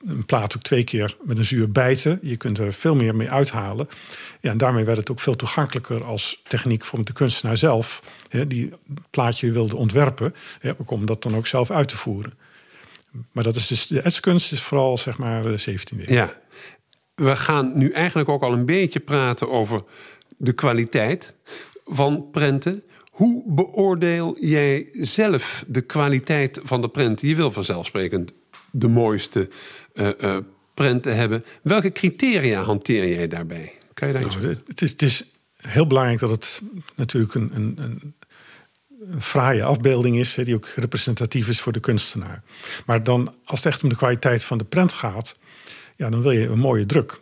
een 0.07 0.25
plaat 0.25 0.55
ook 0.55 0.61
twee 0.61 0.83
keer 0.83 1.15
met 1.23 1.37
een 1.37 1.45
zuur 1.45 1.71
bijten. 1.71 2.19
Je 2.21 2.37
kunt 2.37 2.57
er 2.57 2.73
veel 2.73 2.95
meer 2.95 3.15
mee 3.15 3.29
uithalen. 3.29 3.87
Ja, 4.41 4.51
en 4.51 4.57
daarmee 4.57 4.85
werd 4.85 4.97
het 4.97 5.11
ook 5.11 5.19
veel 5.19 5.35
toegankelijker 5.35 6.03
als 6.03 6.41
techniek 6.43 6.85
voor 6.85 7.05
de 7.05 7.13
kunstenaar 7.13 7.57
zelf. 7.57 8.03
Hè, 8.29 8.47
die 8.47 8.73
plaatje 9.09 9.51
wilde 9.51 9.75
ontwerpen, 9.75 10.35
om 10.85 11.05
dat 11.05 11.23
dan 11.23 11.35
ook 11.35 11.47
zelf 11.47 11.71
uit 11.71 11.87
te 11.87 11.97
voeren. 11.97 12.33
Maar 13.31 13.43
dat 13.43 13.55
is 13.55 13.67
dus, 13.67 13.87
de 13.87 14.01
etskunst 14.01 14.51
is 14.51 14.61
vooral 14.61 14.97
zeg 14.97 15.17
maar 15.17 15.43
de 15.43 15.61
17e 15.69 15.97
eeuw. 15.97 16.15
Ja, 16.15 16.33
we 17.15 17.35
gaan 17.35 17.71
nu 17.73 17.91
eigenlijk 17.91 18.29
ook 18.29 18.41
al 18.41 18.53
een 18.53 18.65
beetje 18.65 18.99
praten 18.99 19.49
over 19.49 19.83
de 20.37 20.53
kwaliteit 20.53 21.35
van 21.85 22.29
prenten. 22.31 22.83
Hoe 23.17 23.43
beoordeel 23.45 24.37
jij 24.39 24.89
zelf 24.91 25.63
de 25.67 25.81
kwaliteit 25.81 26.59
van 26.63 26.81
de 26.81 26.89
prent? 26.89 27.21
Je 27.21 27.35
wil 27.35 27.51
vanzelfsprekend 27.51 28.33
de 28.71 28.87
mooiste 28.87 29.49
uh, 29.93 30.07
uh, 30.21 30.37
prenten 30.73 31.15
hebben. 31.15 31.43
Welke 31.61 31.91
criteria 31.91 32.61
hanteer 32.61 33.07
jij 33.07 33.27
daarbij? 33.27 33.73
Kan 33.93 34.07
je 34.07 34.13
daar 34.13 34.21
nou, 34.21 34.57
het, 34.67 34.81
is, 34.81 34.91
het 34.91 35.01
is 35.01 35.23
heel 35.57 35.87
belangrijk 35.87 36.19
dat 36.19 36.29
het 36.29 36.61
natuurlijk 36.95 37.33
een, 37.33 37.51
een, 37.53 37.77
een, 37.79 38.13
een 39.11 39.21
fraaie 39.21 39.63
afbeelding 39.63 40.17
is, 40.17 40.33
die 40.33 40.55
ook 40.55 40.67
representatief 40.75 41.47
is 41.47 41.59
voor 41.59 41.73
de 41.73 41.79
kunstenaar. 41.79 42.43
Maar 42.85 43.03
dan, 43.03 43.33
als 43.43 43.63
het 43.63 43.73
echt 43.73 43.83
om 43.83 43.89
de 43.89 43.95
kwaliteit 43.95 44.43
van 44.43 44.57
de 44.57 44.65
prent 44.65 44.93
gaat, 44.93 45.35
ja, 45.95 46.09
dan 46.09 46.21
wil 46.21 46.31
je 46.31 46.47
een 46.47 46.59
mooie 46.59 46.85
druk. 46.85 47.19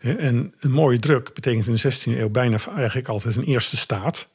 En 0.00 0.54
een 0.60 0.70
mooie 0.70 0.98
druk 0.98 1.34
betekent 1.34 1.66
in 1.66 1.74
de 1.74 1.92
16e 1.92 2.18
eeuw 2.18 2.30
bijna 2.30 2.58
eigenlijk 2.76 3.08
altijd 3.08 3.36
een 3.36 3.44
eerste 3.44 3.76
staat. 3.76 4.28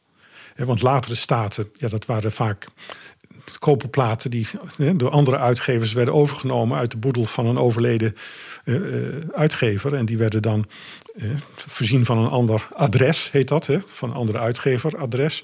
Want 0.55 0.81
latere 0.81 1.15
staten, 1.15 1.69
ja, 1.77 1.87
dat 1.87 2.05
waren 2.05 2.31
vaak 2.31 2.67
koperplaten 3.59 4.31
die 4.31 4.47
door 4.95 5.09
andere 5.09 5.37
uitgevers 5.37 5.93
werden 5.93 6.13
overgenomen 6.13 6.77
uit 6.77 6.91
de 6.91 6.97
boedel 6.97 7.25
van 7.25 7.45
een 7.45 7.57
overleden 7.57 8.15
uh, 8.65 9.19
uitgever. 9.33 9.93
En 9.93 10.05
die 10.05 10.17
werden 10.17 10.41
dan 10.41 10.65
uh, 11.15 11.31
voorzien 11.55 12.05
van 12.05 12.17
een 12.17 12.29
ander 12.29 12.67
adres, 12.73 13.31
heet 13.31 13.47
dat, 13.47 13.69
van 13.87 14.09
een 14.09 14.15
andere 14.15 14.39
uitgever 14.39 14.97
adres. 14.97 15.43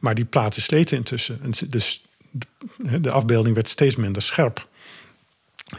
Maar 0.00 0.14
die 0.14 0.24
platen 0.24 0.62
sleten 0.62 0.96
intussen. 0.96 1.40
En 1.42 1.52
dus 1.68 2.04
de 2.76 3.10
afbeelding 3.10 3.54
werd 3.54 3.68
steeds 3.68 3.96
minder 3.96 4.22
scherp. 4.22 4.68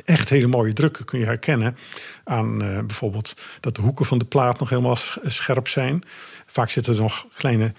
Echt 0.05 0.29
hele 0.29 0.47
mooie 0.47 0.73
drukken 0.73 1.05
kun 1.05 1.19
je 1.19 1.25
herkennen 1.25 1.77
aan 2.23 2.63
uh, 2.63 2.79
bijvoorbeeld 2.79 3.35
dat 3.59 3.75
de 3.75 3.81
hoeken 3.81 4.05
van 4.05 4.17
de 4.17 4.25
plaat 4.25 4.59
nog 4.59 4.69
helemaal 4.69 4.97
scherp 5.25 5.67
zijn. 5.67 6.03
Vaak 6.45 6.69
zitten 6.69 6.93
er 6.93 7.01
nog 7.01 7.25
kleine 7.35 7.73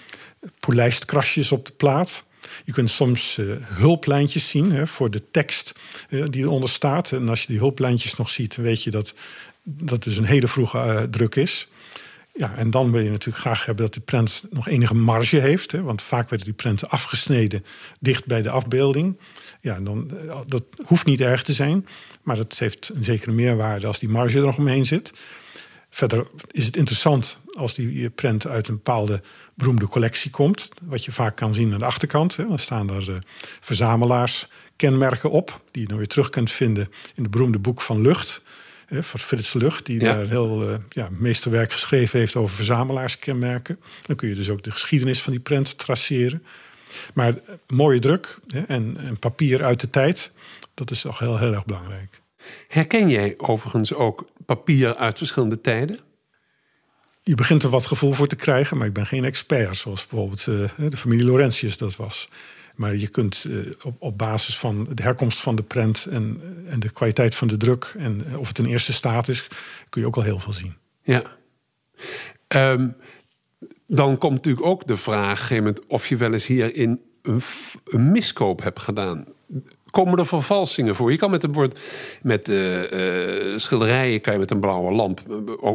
polijstkrasjes 0.61 1.53
op 1.53 1.66
de 1.66 1.72
plaat. 1.72 2.25
Je 2.64 2.72
kunt 2.72 2.90
soms 2.90 3.37
uh, 3.38 3.57
hulplijntjes 3.61 4.48
zien 4.48 4.72
hè, 4.72 4.87
voor 4.87 5.11
de 5.11 5.31
tekst 5.31 5.75
uh, 6.09 6.25
die 6.27 6.42
eronder 6.42 6.68
staat. 6.68 7.12
En 7.12 7.29
als 7.29 7.40
je 7.40 7.46
die 7.46 7.59
hulplijntjes 7.59 8.16
nog 8.16 8.31
ziet, 8.31 8.57
weet 8.57 8.83
je 8.83 8.90
dat 8.90 9.14
dat 9.62 10.03
dus 10.03 10.16
een 10.16 10.25
hele 10.25 10.48
vroege 10.48 11.09
druk 11.11 11.35
is. 11.35 11.68
Ja, 12.35 12.55
en 12.57 12.70
dan 12.70 12.90
wil 12.90 13.01
je 13.01 13.11
natuurlijk 13.11 13.44
graag 13.44 13.64
hebben 13.66 13.85
dat 13.85 13.94
de 13.94 14.01
prent 14.01 14.42
nog 14.51 14.68
enige 14.68 14.94
marge 14.94 15.37
heeft. 15.37 15.72
Hè, 15.72 15.83
want 15.83 16.03
vaak 16.03 16.29
werden 16.29 16.46
die 16.46 16.57
prenten 16.57 16.88
afgesneden 16.88 17.64
dicht 18.01 18.27
bij 18.27 18.42
de 18.42 18.51
afbeelding. 18.51 19.18
Ja, 19.62 19.81
dan, 19.81 20.11
dat 20.46 20.64
hoeft 20.87 21.07
niet 21.07 21.20
erg 21.20 21.42
te 21.42 21.53
zijn. 21.53 21.87
Maar 22.22 22.37
dat 22.37 22.59
heeft 22.59 22.90
een 22.94 23.05
zekere 23.05 23.33
meerwaarde 23.33 23.87
als 23.87 23.98
die 23.98 24.09
marge 24.09 24.38
er 24.38 24.44
nog 24.44 24.59
omheen 24.59 24.87
zit. 24.87 25.12
Verder 25.90 26.27
is 26.51 26.66
het 26.66 26.77
interessant 26.77 27.38
als 27.57 27.75
die 27.75 28.11
prent 28.11 28.46
uit 28.46 28.68
een 28.68 28.75
bepaalde 28.75 29.22
beroemde 29.55 29.87
collectie 29.87 30.31
komt. 30.31 30.68
Wat 30.83 31.05
je 31.05 31.12
vaak 31.12 31.37
kan 31.37 31.55
zien 31.55 31.72
aan 31.72 31.79
de 31.79 31.85
achterkant. 31.85 32.37
Hè. 32.37 32.46
Dan 32.46 32.59
staan 32.59 32.90
er 32.90 33.09
uh, 33.09 33.16
verzamelaars-kenmerken 33.61 35.31
op. 35.31 35.61
Die 35.70 35.83
je 35.83 35.88
dan 35.88 35.96
weer 35.96 36.07
terug 36.07 36.31
kunt 36.31 36.51
vinden 36.51 36.88
in 37.14 37.22
het 37.22 37.31
beroemde 37.31 37.59
boek 37.59 37.81
van 37.81 38.01
Lucht. 38.01 38.42
Hè, 38.87 39.03
van 39.03 39.20
Frits 39.20 39.53
Lucht, 39.53 39.87
die 39.87 39.98
daar 39.98 40.27
heel 40.27 40.68
uh, 40.70 40.75
ja, 40.88 41.09
meesterwerk 41.11 41.72
geschreven 41.72 42.18
heeft 42.18 42.37
over 42.37 42.57
verzamelaars-kenmerken. 42.57 43.79
Dan 44.07 44.16
kun 44.16 44.29
je 44.29 44.35
dus 44.35 44.48
ook 44.48 44.62
de 44.62 44.70
geschiedenis 44.70 45.22
van 45.22 45.33
die 45.33 45.40
prent 45.40 45.79
traceren. 45.79 46.42
Maar 47.15 47.35
mooie 47.67 47.99
druk 47.99 48.39
en, 48.67 48.97
en 48.97 49.19
papier 49.19 49.65
uit 49.65 49.81
de 49.81 49.91
tijd, 49.91 50.31
dat 50.75 50.91
is 50.91 51.01
toch 51.01 51.19
heel, 51.19 51.39
heel 51.39 51.53
erg 51.53 51.65
belangrijk. 51.65 52.21
Herken 52.69 53.09
jij 53.09 53.35
overigens 53.37 53.95
ook 53.95 54.29
papier 54.47 54.97
uit 54.97 55.19
verschillende 55.19 55.61
tijden? 55.61 55.99
Je 57.23 57.35
begint 57.35 57.63
er 57.63 57.71
wat 57.71 57.87
gevoel 57.87 58.13
voor 58.13 58.27
te 58.27 58.37
krijgen, 58.37 58.77
maar 58.77 58.87
ik 58.87 58.93
ben 58.93 59.07
geen 59.07 59.25
expert, 59.25 59.77
zoals 59.77 60.07
bijvoorbeeld 60.07 60.47
uh, 60.47 60.91
de 60.91 60.97
familie 60.97 61.25
Laurentius 61.25 61.77
dat 61.77 61.97
was. 61.97 62.29
Maar 62.75 62.97
je 62.97 63.09
kunt 63.09 63.45
uh, 63.49 63.73
op, 63.83 63.97
op 63.99 64.19
basis 64.19 64.59
van 64.59 64.89
de 64.95 65.03
herkomst 65.03 65.41
van 65.41 65.57
de 65.57 65.63
prent 65.63 66.07
en, 66.11 66.41
en 66.69 66.81
de 66.81 66.91
kwaliteit 66.91 67.35
van 67.35 67.49
de 67.49 67.57
druk 67.57 67.95
en 67.99 68.37
of 68.37 68.49
het 68.49 68.59
een 68.59 68.67
eerste 68.67 68.93
staat 68.93 69.29
is, 69.29 69.49
kun 69.89 70.01
je 70.01 70.07
ook 70.07 70.17
al 70.17 70.23
heel 70.23 70.39
veel 70.39 70.53
zien. 70.53 70.75
Ja. 71.03 71.23
Um, 72.49 72.97
dan 73.97 74.19
komt 74.19 74.35
natuurlijk 74.35 74.67
ook 74.67 74.87
de 74.87 74.97
vraag 74.97 75.47
of 75.87 76.07
je 76.07 76.17
wel 76.17 76.33
eens 76.33 76.47
hierin 76.47 77.01
een, 77.23 77.43
een 77.85 78.11
miskoop 78.11 78.63
hebt 78.63 78.81
gedaan 78.81 79.27
komen 79.91 80.19
er 80.19 80.27
vervalsingen 80.27 80.95
voor. 80.95 81.11
Je 81.11 81.17
kan 81.17 81.31
met, 81.31 81.47
woord, 81.53 81.81
met 82.23 82.49
uh, 82.49 82.93
uh, 82.93 83.59
schilderijen 83.59 84.21
kan 84.21 84.33
je 84.33 84.39
met 84.39 84.51
een 84.51 84.61
blauwe 84.61 84.93
lamp 84.93 85.21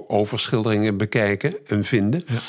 overschilderingen 0.08 0.98
bekijken 0.98 1.54
en 1.66 1.84
vinden. 1.84 2.24
Ja. 2.28 2.40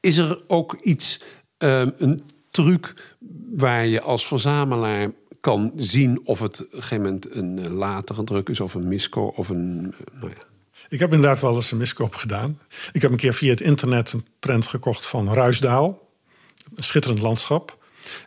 Is 0.00 0.16
er 0.16 0.40
ook 0.46 0.74
iets, 0.82 1.22
ehm, 1.58 1.90
een 1.96 2.20
truc 2.50 2.94
waar 3.56 3.86
je 3.86 4.00
als 4.00 4.26
verzamelaar 4.26 5.10
kan 5.40 5.72
zien 5.76 6.20
of 6.24 6.40
het 6.40 6.60
op 6.60 6.72
een 6.72 6.82
gegeven 6.82 7.02
moment 7.04 7.34
een 7.34 7.58
eh, 7.58 7.70
latere 7.70 8.24
druk 8.24 8.48
is 8.48 8.60
of 8.60 8.74
een 8.74 8.88
misco 8.88 9.32
of 9.36 9.48
een. 9.48 9.94
Eh, 9.98 10.20
nou 10.20 10.30
ja. 10.30 10.49
Ik 10.90 10.98
heb 10.98 11.12
inderdaad 11.12 11.40
wel 11.40 11.54
eens 11.54 11.70
een 11.70 11.78
miskoop 11.78 12.14
gedaan. 12.14 12.60
Ik 12.92 13.02
heb 13.02 13.10
een 13.10 13.16
keer 13.16 13.34
via 13.34 13.50
het 13.50 13.60
internet 13.60 14.12
een 14.12 14.26
prent 14.38 14.66
gekocht 14.66 15.06
van 15.06 15.32
Ruisdaal. 15.34 16.08
Een 16.74 16.82
schitterend 16.82 17.22
landschap. 17.22 17.78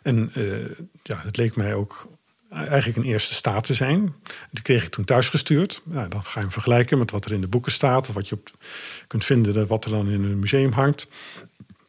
En 0.02 0.32
uh, 0.36 0.68
ja, 1.02 1.20
het 1.24 1.36
leek 1.36 1.56
mij 1.56 1.74
ook 1.74 2.08
eigenlijk 2.48 2.96
een 2.96 3.12
eerste 3.12 3.34
staat 3.34 3.64
te 3.64 3.74
zijn. 3.74 4.14
Die 4.50 4.62
kreeg 4.62 4.84
ik 4.84 4.90
toen 4.90 5.04
thuisgestuurd. 5.04 5.80
Nou, 5.84 6.08
dan 6.08 6.22
ga 6.22 6.32
je 6.34 6.40
hem 6.40 6.52
vergelijken 6.52 6.98
met 6.98 7.10
wat 7.10 7.24
er 7.24 7.32
in 7.32 7.40
de 7.40 7.48
boeken 7.48 7.72
staat... 7.72 8.08
of 8.08 8.14
wat 8.14 8.28
je 8.28 8.38
kunt 9.06 9.24
vinden, 9.24 9.66
wat 9.66 9.84
er 9.84 9.90
dan 9.90 10.08
in 10.08 10.24
een 10.24 10.38
museum 10.38 10.72
hangt. 10.72 11.06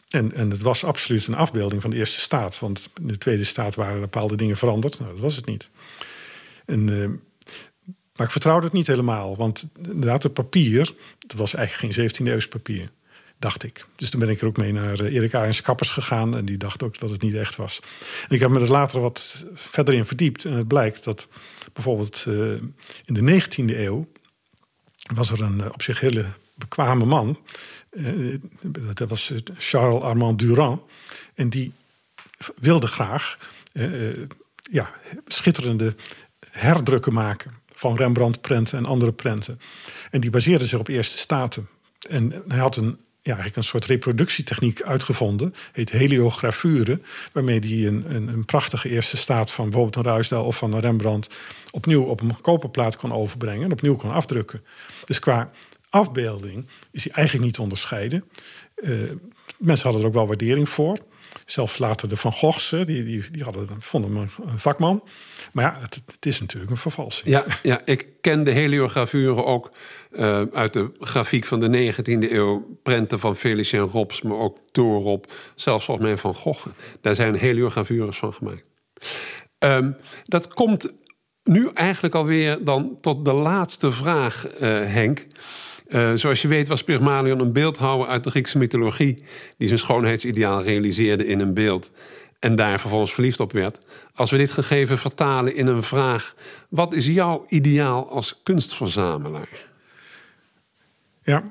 En, 0.09 0.33
en 0.33 0.49
het 0.49 0.61
was 0.61 0.83
absoluut 0.83 1.27
een 1.27 1.35
afbeelding 1.35 1.81
van 1.81 1.91
de 1.91 1.97
eerste 1.97 2.19
staat. 2.19 2.59
Want 2.59 2.89
in 3.01 3.07
de 3.07 3.17
tweede 3.17 3.43
staat 3.43 3.75
waren 3.75 3.99
bepaalde 3.99 4.35
dingen 4.35 4.57
veranderd. 4.57 4.99
Nou, 4.99 5.11
dat 5.11 5.21
was 5.21 5.35
het 5.35 5.45
niet. 5.45 5.69
En, 6.65 6.87
uh, 6.87 7.09
maar 8.15 8.25
ik 8.25 8.31
vertrouwde 8.31 8.65
het 8.65 8.75
niet 8.75 8.87
helemaal. 8.87 9.35
Want 9.35 9.67
inderdaad, 9.77 10.23
het 10.23 10.33
papier... 10.33 10.93
dat 11.27 11.37
was 11.37 11.53
eigenlijk 11.53 11.93
geen 11.93 12.09
17e 12.09 12.27
eeuws 12.27 12.47
papier 12.47 12.89
dacht 13.39 13.63
ik. 13.63 13.85
Dus 13.95 14.09
toen 14.09 14.19
ben 14.19 14.29
ik 14.29 14.41
er 14.41 14.47
ook 14.47 14.57
mee 14.57 14.73
naar 14.73 14.99
eh, 14.99 15.13
Erik 15.13 15.33
Aarens 15.33 15.61
Kappers 15.61 15.89
gegaan. 15.89 16.37
En 16.37 16.45
die 16.45 16.57
dacht 16.57 16.83
ook 16.83 16.99
dat 16.99 17.09
het 17.09 17.21
niet 17.21 17.35
echt 17.35 17.55
was. 17.55 17.79
En 18.27 18.35
ik 18.35 18.39
heb 18.39 18.49
me 18.49 18.59
er 18.59 18.71
later 18.71 18.99
wat 18.99 19.45
verder 19.53 19.93
in 19.93 20.05
verdiept. 20.05 20.45
En 20.45 20.53
het 20.53 20.67
blijkt 20.67 21.03
dat 21.03 21.27
bijvoorbeeld 21.73 22.25
uh, 22.27 22.51
in 23.05 23.13
de 23.13 23.41
19e 23.41 23.77
eeuw... 23.77 24.07
was 25.13 25.31
er 25.31 25.41
een 25.41 25.59
uh, 25.59 25.65
op 25.65 25.81
zich 25.81 25.99
hele 25.99 26.25
bekwame 26.55 27.05
man. 27.05 27.39
Dat 28.93 29.09
was 29.09 29.31
Charles 29.57 30.01
Armand 30.01 30.39
Durand. 30.39 30.81
En 31.33 31.49
die 31.49 31.73
wilde 32.55 32.87
graag 32.87 33.37
ja, 34.71 34.91
schitterende 35.27 35.95
herdrukken 36.49 37.13
maken... 37.13 37.53
van 37.75 37.95
Rembrandt-prenten 37.95 38.77
en 38.77 38.85
andere 38.85 39.11
prenten. 39.11 39.59
En 40.11 40.21
die 40.21 40.29
baseerde 40.29 40.65
zich 40.65 40.79
op 40.79 40.87
eerste 40.87 41.17
staten. 41.17 41.67
En 42.09 42.43
hij 42.47 42.59
had 42.59 42.75
een 42.75 42.97
ja, 43.25 43.31
eigenlijk 43.31 43.55
een 43.55 43.63
soort 43.63 43.85
reproductietechniek 43.85 44.81
uitgevonden. 44.81 45.53
Heet 45.71 45.89
heliografure. 45.89 46.99
Waarmee 47.31 47.59
hij 47.59 47.87
een, 47.87 48.15
een, 48.15 48.27
een, 48.27 48.45
prachtige 48.45 48.89
eerste 48.89 49.17
staat 49.17 49.51
van 49.51 49.65
bijvoorbeeld 49.65 49.95
een 49.95 50.11
Ruisdael 50.11 50.45
of 50.45 50.57
van 50.57 50.73
een 50.73 50.79
Rembrandt. 50.79 51.29
opnieuw 51.71 52.03
op 52.03 52.21
een 52.21 52.41
koperplaat 52.41 52.95
kon 52.95 53.13
overbrengen 53.13 53.63
en 53.63 53.71
opnieuw 53.71 53.95
kon 53.95 54.11
afdrukken. 54.11 54.63
Dus 55.05 55.19
qua 55.19 55.51
afbeelding 55.95 56.65
is 56.91 57.03
hij 57.03 57.13
eigenlijk 57.13 57.45
niet 57.45 57.55
te 57.55 57.61
onderscheiden. 57.61 58.23
Uh, 58.75 59.11
mensen 59.57 59.83
hadden 59.83 60.01
er 60.01 60.07
ook 60.07 60.13
wel 60.13 60.27
waardering 60.27 60.69
voor. 60.69 60.97
Zelfs 61.45 61.77
later 61.77 62.09
de 62.09 62.17
Van 62.17 62.33
Goghs, 62.33 62.69
die, 62.69 62.85
die, 62.85 63.23
die 63.31 63.43
hadden, 63.43 63.67
vonden 63.79 64.29
een 64.45 64.59
vakman. 64.59 65.03
Maar 65.51 65.63
ja, 65.65 65.79
het, 65.81 66.01
het, 66.05 66.25
is 66.25 66.39
natuurlijk 66.39 66.71
een 66.71 66.77
vervalsing. 66.77 67.29
Ja, 67.29 67.45
ja 67.63 67.81
ik 67.85 68.07
ken 68.21 68.43
de 68.43 68.51
heliografuren 68.51 69.45
ook 69.45 69.71
uh, 70.11 70.41
uit 70.53 70.73
de 70.73 70.91
grafiek 70.99 71.45
van 71.45 71.59
de 71.59 71.93
19e 71.93 72.31
eeuw. 72.31 72.79
Prenten 72.83 73.19
van 73.19 73.35
Felicien 73.35 73.79
Rops, 73.79 74.21
maar 74.21 74.37
ook 74.37 74.57
Toorop. 74.71 75.31
Zelfs 75.55 75.85
volgens 75.85 76.07
mij 76.07 76.17
van 76.17 76.33
Gogh. 76.33 76.67
Daar 77.01 77.15
zijn 77.15 77.35
heliogravures 77.35 78.17
van 78.17 78.33
gemaakt. 78.33 78.67
Um, 79.59 79.95
dat 80.23 80.53
komt 80.53 80.93
nu 81.43 81.69
eigenlijk 81.73 82.15
alweer 82.15 82.63
dan 82.63 82.97
tot 83.01 83.25
de 83.25 83.33
laatste 83.33 83.91
vraag, 83.91 84.45
Henk. 84.59 85.25
Uh, 85.87 86.11
zoals 86.15 86.41
je 86.41 86.47
weet 86.47 86.67
was 86.67 86.83
Pygmalion 86.83 87.39
een 87.39 87.53
beeldhouwer 87.53 88.07
uit 88.07 88.23
de 88.23 88.29
Griekse 88.29 88.57
mythologie... 88.57 89.23
die 89.57 89.67
zijn 89.67 89.79
schoonheidsideaal 89.79 90.63
realiseerde 90.63 91.27
in 91.27 91.39
een 91.39 91.53
beeld 91.53 91.91
en 92.39 92.55
daar 92.55 92.79
vervolgens 92.79 93.13
verliefd 93.13 93.39
op 93.39 93.51
werd. 93.51 93.85
Als 94.13 94.31
we 94.31 94.37
dit 94.37 94.51
gegeven 94.51 94.97
vertalen 94.97 95.55
in 95.55 95.67
een 95.67 95.83
vraag... 95.83 96.35
wat 96.69 96.93
is 96.93 97.05
jouw 97.05 97.45
ideaal 97.47 98.09
als 98.09 98.39
kunstverzamelaar? 98.43 99.65
Ja, 101.23 101.43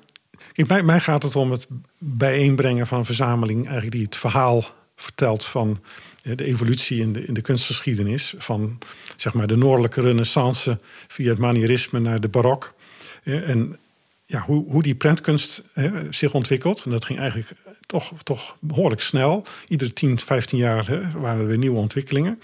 bij 0.67 0.83
mij 0.83 1.01
gaat 1.01 1.23
het 1.23 1.37
om 1.37 1.51
het 1.51 1.67
bijeenbrengen 1.99 2.87
van 2.87 2.99
een 2.99 3.05
verzameling... 3.05 3.65
eigenlijk 3.65 3.97
die 3.97 4.05
het 4.05 4.17
verhaal 4.17 4.65
vertelt 4.97 5.45
van 5.45 5.81
de 6.23 6.45
evolutie 6.45 7.01
in 7.01 7.13
de, 7.13 7.25
in 7.25 7.35
de 7.35 7.43
kunstgeschiedenis. 7.43 8.35
Van 8.39 8.79
zeg 9.17 9.35
maar, 9.35 9.47
de 9.47 9.57
noordelijke 9.57 10.01
renaissance 10.01 10.81
via 11.09 11.31
het 11.31 11.39
manierisme 11.39 11.99
naar 11.99 12.21
de 12.21 12.29
barok. 12.29 12.75
En 13.23 13.79
ja, 14.27 14.41
hoe, 14.41 14.71
hoe 14.71 14.83
die 14.83 14.95
prentkunst 14.95 15.63
hè, 15.73 16.13
zich 16.13 16.35
ontwikkelt. 16.35 16.85
En 16.85 16.91
dat 16.91 17.05
ging 17.05 17.19
eigenlijk 17.19 17.51
toch, 17.87 18.13
toch 18.23 18.57
behoorlijk 18.61 19.01
snel. 19.01 19.45
Iedere 19.69 19.93
10, 19.93 20.19
15 20.19 20.59
jaar 20.59 20.87
hè, 20.87 21.21
waren 21.21 21.41
er 21.41 21.47
weer 21.47 21.59
nieuwe 21.59 21.79
ontwikkelingen. 21.79 22.41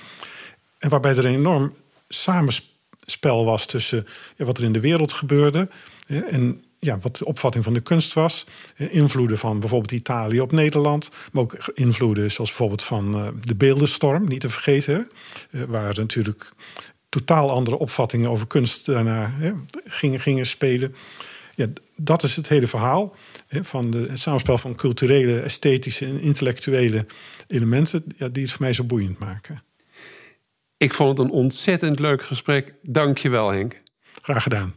En 0.79 0.89
waarbij 0.89 1.17
er 1.17 1.25
een 1.25 1.35
enorm 1.35 1.75
samenspel 2.09 3.45
was 3.45 3.67
tussen 3.67 4.07
wat 4.37 4.59
er 4.59 4.65
in 4.65 4.73
de 4.73 4.81
wereld 4.81 5.13
gebeurde 5.13 5.69
hè, 6.07 6.21
en 6.21 6.65
ja, 6.81 6.99
wat 6.99 7.17
de 7.17 7.25
opvatting 7.25 7.65
van 7.65 7.73
de 7.73 7.81
kunst 7.81 8.13
was. 8.13 8.47
Invloeden 8.77 9.39
van 9.39 9.61
bijvoorbeeld 9.61 9.93
Italië 9.93 10.41
op 10.41 10.53
Nederland. 10.53 11.11
Maar 11.33 11.43
ook 11.43 11.71
invloeden 11.75 12.33
zoals 12.33 12.49
bijvoorbeeld 12.49 12.83
van 12.83 13.17
uh, 13.17 13.29
de 13.45 13.55
beeldenstorm, 13.55 14.29
niet 14.29 14.41
te 14.41 14.49
vergeten. 14.49 15.11
Uh, 15.51 15.63
waar 15.63 15.95
natuurlijk 15.95 16.53
totaal 17.09 17.51
andere 17.51 17.79
opvattingen 17.79 18.31
over 18.31 18.47
kunst 18.47 18.87
daarna 18.87 19.35
hè, 19.35 19.53
gingen, 19.85 20.21
gingen 20.21 20.47
spelen. 20.47 20.95
Ja, 21.61 21.67
dat 21.97 22.23
is 22.23 22.37
het 22.37 22.49
hele 22.49 22.67
verhaal 22.67 23.15
hè, 23.47 23.65
van 23.65 23.91
de, 23.91 24.07
het 24.09 24.19
samenspel 24.19 24.59
van 24.59 24.75
culturele, 24.75 25.41
esthetische 25.41 26.07
en 26.07 26.21
intellectuele 26.21 27.07
elementen 27.47 28.05
ja, 28.17 28.29
die 28.29 28.43
het 28.43 28.53
voor 28.53 28.63
mij 28.63 28.73
zo 28.73 28.85
boeiend 28.85 29.19
maken. 29.19 29.63
Ik 30.77 30.95
vond 30.95 31.19
het 31.19 31.27
een 31.27 31.33
ontzettend 31.33 32.01
leuk 32.01 32.23
gesprek. 32.23 32.75
Dank 32.83 33.19
je 33.19 33.29
wel, 33.29 33.51
Henk. 33.51 33.77
Graag 34.23 34.43
gedaan. 34.43 34.75